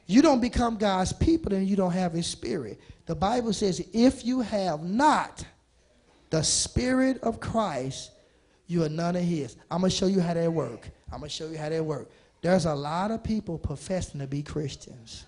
You 0.07 0.23
don't 0.23 0.41
become 0.41 0.77
God's 0.77 1.13
people 1.13 1.53
and 1.53 1.69
you 1.69 1.77
don't 1.77 1.93
have 1.93 2.13
his 2.13 2.27
spirit. 2.27 2.81
The 3.07 3.15
Bible 3.15 3.53
says 3.53 3.85
if 3.93 4.25
you 4.25 4.41
have 4.41 4.83
not 4.83 5.45
the 6.31 6.43
spirit 6.43 7.19
of 7.23 7.41
Christ, 7.41 8.13
you 8.67 8.85
are 8.85 8.89
none 8.89 9.17
of 9.17 9.23
his. 9.23 9.57
I'm 9.71 9.81
going 9.81 9.91
to 9.91 9.97
show 9.97 10.07
you 10.07 10.21
how 10.21 10.35
that 10.35 10.53
work. 10.53 10.89
I'm 11.13 11.19
going 11.19 11.29
to 11.29 11.35
show 11.35 11.49
you 11.49 11.59
how 11.59 11.69
that 11.69 11.85
work. 11.85 12.11
There's 12.43 12.67
a 12.67 12.75
lot 12.75 13.11
of 13.11 13.23
people 13.23 13.59
professing 13.59 14.21
to 14.21 14.27
be 14.27 14.43
Christians. 14.43 15.25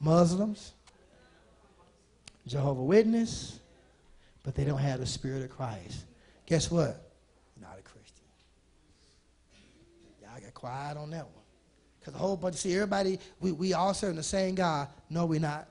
Muslims, 0.00 0.72
Jehovah 2.46 2.82
Witness, 2.82 3.60
but 4.42 4.54
they 4.54 4.64
don't 4.64 4.78
have 4.78 5.00
the 5.00 5.06
spirit 5.06 5.42
of 5.42 5.50
Christ. 5.50 6.04
Guess 6.46 6.70
what? 6.70 7.12
Not 7.60 7.76
a 7.78 7.82
Christian. 7.82 8.24
Y'all 10.22 10.40
got 10.40 10.54
quiet 10.54 10.96
on 10.96 11.10
that 11.10 11.24
one. 11.26 11.39
Because 12.00 12.14
a 12.14 12.18
whole 12.18 12.36
bunch, 12.36 12.56
see, 12.56 12.74
everybody, 12.74 13.18
we, 13.40 13.52
we 13.52 13.74
all 13.74 13.92
serving 13.92 14.16
the 14.16 14.22
same 14.22 14.54
God. 14.54 14.88
No, 15.10 15.26
we're 15.26 15.40
not. 15.40 15.66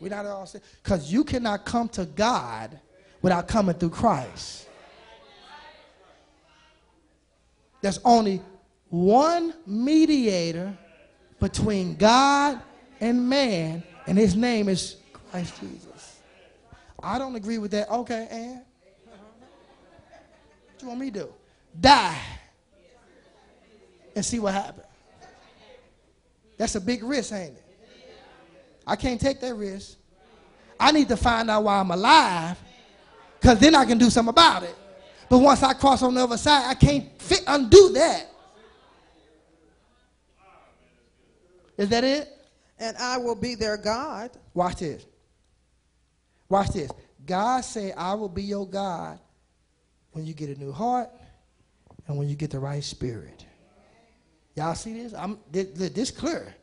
We're 0.00 0.08
not 0.08 0.24
all 0.26 0.46
serving. 0.46 0.66
Because 0.82 1.12
you 1.12 1.22
cannot 1.22 1.66
come 1.66 1.88
to 1.90 2.06
God 2.06 2.78
without 3.20 3.46
coming 3.46 3.74
through 3.74 3.90
Christ. 3.90 4.68
There's 7.82 8.00
only 8.04 8.40
one 8.88 9.52
mediator 9.66 10.76
between 11.40 11.96
God 11.96 12.60
and 13.00 13.28
man, 13.28 13.82
and 14.06 14.16
his 14.16 14.34
name 14.34 14.68
is 14.68 14.96
Christ 15.12 15.60
Jesus. 15.60 16.20
I 17.02 17.18
don't 17.18 17.36
agree 17.36 17.58
with 17.58 17.70
that. 17.72 17.90
Okay, 17.90 18.26
and 18.30 18.62
what 19.04 20.82
you 20.82 20.88
want 20.88 21.00
me 21.00 21.10
to 21.10 21.20
do? 21.20 21.28
Die 21.78 22.18
and 24.16 24.24
see 24.24 24.40
what 24.40 24.54
happens. 24.54 24.85
That's 26.56 26.74
a 26.74 26.80
big 26.80 27.02
risk, 27.02 27.32
ain't 27.32 27.54
it? 27.54 27.64
I 28.86 28.96
can't 28.96 29.20
take 29.20 29.40
that 29.40 29.54
risk. 29.54 29.98
I 30.78 30.92
need 30.92 31.08
to 31.08 31.16
find 31.16 31.50
out 31.50 31.64
why 31.64 31.78
I'm 31.78 31.90
alive, 31.90 32.58
because 33.40 33.58
then 33.58 33.74
I 33.74 33.84
can 33.84 33.98
do 33.98 34.10
something 34.10 34.30
about 34.30 34.62
it. 34.62 34.74
But 35.28 35.38
once 35.38 35.62
I 35.62 35.72
cross 35.72 36.02
on 36.02 36.14
the 36.14 36.22
other 36.22 36.36
side, 36.36 36.68
I 36.68 36.74
can't 36.74 37.20
fit, 37.20 37.42
undo 37.46 37.92
that. 37.94 38.30
Is 41.76 41.88
that 41.88 42.04
it? 42.04 42.32
and 42.78 42.96
I 42.98 43.16
will 43.16 43.34
be 43.34 43.54
their 43.54 43.76
God, 43.76 44.30
Watch 44.54 44.76
this. 44.76 45.04
Watch 46.48 46.68
this. 46.68 46.90
God 47.24 47.62
said, 47.62 47.94
I 47.96 48.14
will 48.14 48.28
be 48.28 48.42
your 48.42 48.66
God 48.66 49.18
when 50.12 50.24
you 50.24 50.32
get 50.32 50.48
a 50.48 50.58
new 50.58 50.72
heart 50.72 51.10
and 52.06 52.16
when 52.16 52.28
you 52.28 52.36
get 52.36 52.50
the 52.50 52.58
right 52.58 52.82
spirit. 52.82 53.44
Y'all 54.56 54.74
see 54.74 55.02
this? 55.02 55.12
I'm 55.12 55.38
this, 55.52 55.66
this 55.90 56.10
clear. 56.10 56.54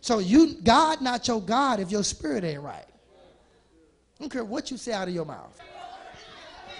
So 0.00 0.18
you 0.18 0.54
God 0.62 1.00
not 1.00 1.26
your 1.26 1.40
God 1.40 1.80
if 1.80 1.90
your 1.90 2.04
spirit 2.04 2.44
ain't 2.44 2.60
right. 2.60 2.84
I 2.84 4.20
don't 4.20 4.30
care 4.30 4.44
what 4.44 4.70
you 4.70 4.76
say 4.76 4.92
out 4.92 5.08
of 5.08 5.14
your 5.14 5.24
mouth. 5.24 5.58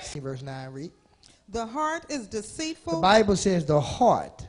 See 0.02 0.20
verse 0.20 0.42
9 0.42 0.70
read. 0.70 0.92
the 1.48 1.64
heart 1.64 2.04
is 2.10 2.26
deceitful. 2.26 2.96
The. 2.96 3.00
Bible 3.00 3.36
says 3.36 3.64
the 3.64 3.80
heart. 3.80 4.46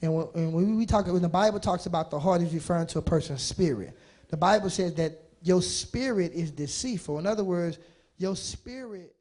And 0.00 0.14
when, 0.14 0.26
and 0.34 0.52
when 0.52 0.76
we 0.76 0.86
talk, 0.86 1.06
when 1.06 1.22
the 1.22 1.28
Bible 1.28 1.60
talks 1.60 1.86
about 1.86 2.10
the 2.10 2.18
heart, 2.18 2.40
is 2.40 2.52
referring 2.52 2.86
to 2.88 2.98
a 2.98 3.02
person's 3.02 3.42
spirit. 3.42 3.96
The 4.28 4.36
Bible 4.36 4.70
says 4.70 4.94
that 4.94 5.20
your 5.42 5.60
spirit 5.60 6.32
is 6.32 6.50
deceitful. 6.50 7.18
In 7.18 7.26
other 7.26 7.44
words, 7.44 7.78
your 8.16 8.34
spirit. 8.34 9.14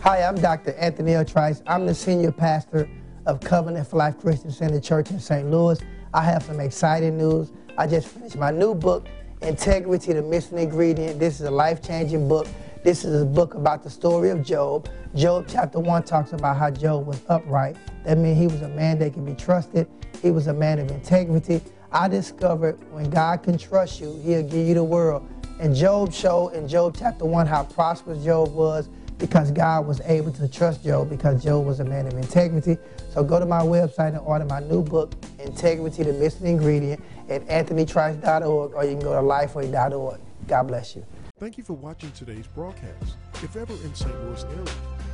Hi, 0.00 0.22
I'm 0.22 0.36
Dr. 0.36 0.74
Anthony 0.74 1.14
L. 1.14 1.24
Trice. 1.24 1.62
I'm 1.66 1.86
the 1.86 1.94
senior 1.94 2.32
pastor 2.32 2.88
of 3.26 3.40
Covenant 3.40 3.86
for 3.86 3.96
Life 3.96 4.18
Christian 4.18 4.50
Center 4.50 4.80
Church 4.80 5.10
in 5.10 5.20
St. 5.20 5.50
Louis. 5.50 5.78
I 6.12 6.22
have 6.22 6.42
some 6.42 6.60
exciting 6.60 7.16
news. 7.16 7.52
I 7.78 7.86
just 7.86 8.08
finished 8.08 8.36
my 8.36 8.50
new 8.50 8.74
book, 8.74 9.06
Integrity, 9.40 10.12
the 10.12 10.22
Missing 10.22 10.58
Ingredient. 10.58 11.18
This 11.18 11.40
is 11.40 11.46
a 11.46 11.50
life 11.50 11.82
changing 11.82 12.28
book. 12.28 12.46
This 12.84 13.04
is 13.04 13.22
a 13.22 13.24
book 13.24 13.54
about 13.54 13.82
the 13.82 13.90
story 13.90 14.30
of 14.30 14.42
Job. 14.42 14.88
Job 15.14 15.46
chapter 15.48 15.78
1 15.78 16.02
talks 16.02 16.32
about 16.32 16.56
how 16.56 16.70
Job 16.70 17.06
was 17.06 17.20
upright. 17.28 17.76
That 18.04 18.18
means 18.18 18.38
he 18.38 18.46
was 18.46 18.62
a 18.62 18.68
man 18.68 18.98
that 18.98 19.12
can 19.12 19.24
be 19.24 19.34
trusted, 19.34 19.88
he 20.20 20.30
was 20.30 20.48
a 20.48 20.54
man 20.54 20.78
of 20.78 20.90
integrity. 20.90 21.62
I 21.92 22.08
discovered 22.08 22.78
when 22.92 23.08
God 23.10 23.42
can 23.42 23.58
trust 23.58 24.00
you, 24.00 24.18
he'll 24.24 24.42
give 24.42 24.66
you 24.66 24.74
the 24.74 24.84
world. 24.84 25.28
And 25.60 25.76
Job 25.76 26.12
showed 26.12 26.54
in 26.54 26.66
Job 26.66 26.96
chapter 26.98 27.24
1 27.24 27.46
how 27.46 27.64
prosperous 27.64 28.24
Job 28.24 28.52
was 28.52 28.88
because 29.22 29.52
God 29.52 29.86
was 29.86 30.00
able 30.00 30.32
to 30.32 30.48
trust 30.48 30.82
Job 30.82 31.08
because 31.08 31.44
Job 31.44 31.64
was 31.64 31.78
a 31.78 31.84
man 31.84 32.08
of 32.08 32.14
integrity. 32.14 32.76
So 33.10 33.22
go 33.22 33.38
to 33.38 33.46
my 33.46 33.60
website 33.60 34.08
and 34.08 34.18
order 34.18 34.44
my 34.44 34.58
new 34.58 34.82
book, 34.82 35.14
Integrity, 35.38 36.02
the 36.02 36.12
Missing 36.12 36.48
Ingredient, 36.48 37.00
at 37.28 37.46
anthonytrice.org 37.46 38.74
or 38.74 38.84
you 38.84 38.90
can 38.90 38.98
go 38.98 39.12
to 39.12 39.20
lifeway.org. 39.20 40.18
God 40.48 40.62
bless 40.64 40.96
you. 40.96 41.06
Thank 41.38 41.56
you 41.56 41.62
for 41.62 41.74
watching 41.74 42.10
today's 42.10 42.48
broadcast. 42.48 43.16
If 43.34 43.54
ever 43.54 43.74
in 43.74 43.94
St. 43.94 44.12
Louis 44.24 44.42
area, 44.42 44.64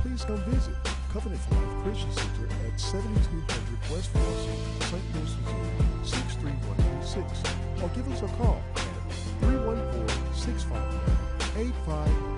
please 0.01 0.25
come 0.25 0.37
visit 0.45 0.73
Covenant 1.13 1.41
for 1.41 1.53
Life 1.53 1.83
Christian 1.83 2.11
Center 2.11 2.49
at 2.67 2.79
7200 2.79 3.91
West 3.91 4.09
Florissant, 4.09 4.57
St. 4.85 5.03
Louis, 5.13 5.35
Missouri 5.45 5.69
63136, 6.03 7.83
or 7.83 7.89
give 7.89 8.11
us 8.11 8.23
a 8.23 8.27
call 8.37 8.59
at 8.75 8.81
314-651-8522. 11.53 12.28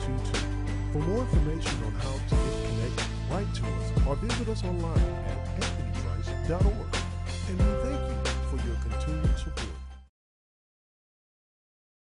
For 0.92 1.00
more 1.00 1.22
information 1.22 1.84
on 1.86 1.94
how 1.94 2.12
to 2.12 2.36
get 2.36 2.68
connected, 2.68 3.06
write 3.30 3.54
to 3.56 3.66
us 3.66 4.08
or 4.08 4.16
visit 4.18 4.50
us 4.50 4.64
online 4.66 5.00
at 5.00 5.38
anthonytrice.org. 5.62 6.96
And 7.48 7.58
we 7.58 7.66
thank 7.82 8.02
you 8.10 8.32
for 8.50 8.68
your 8.68 8.76
continued 8.76 9.40
support. 9.40 9.71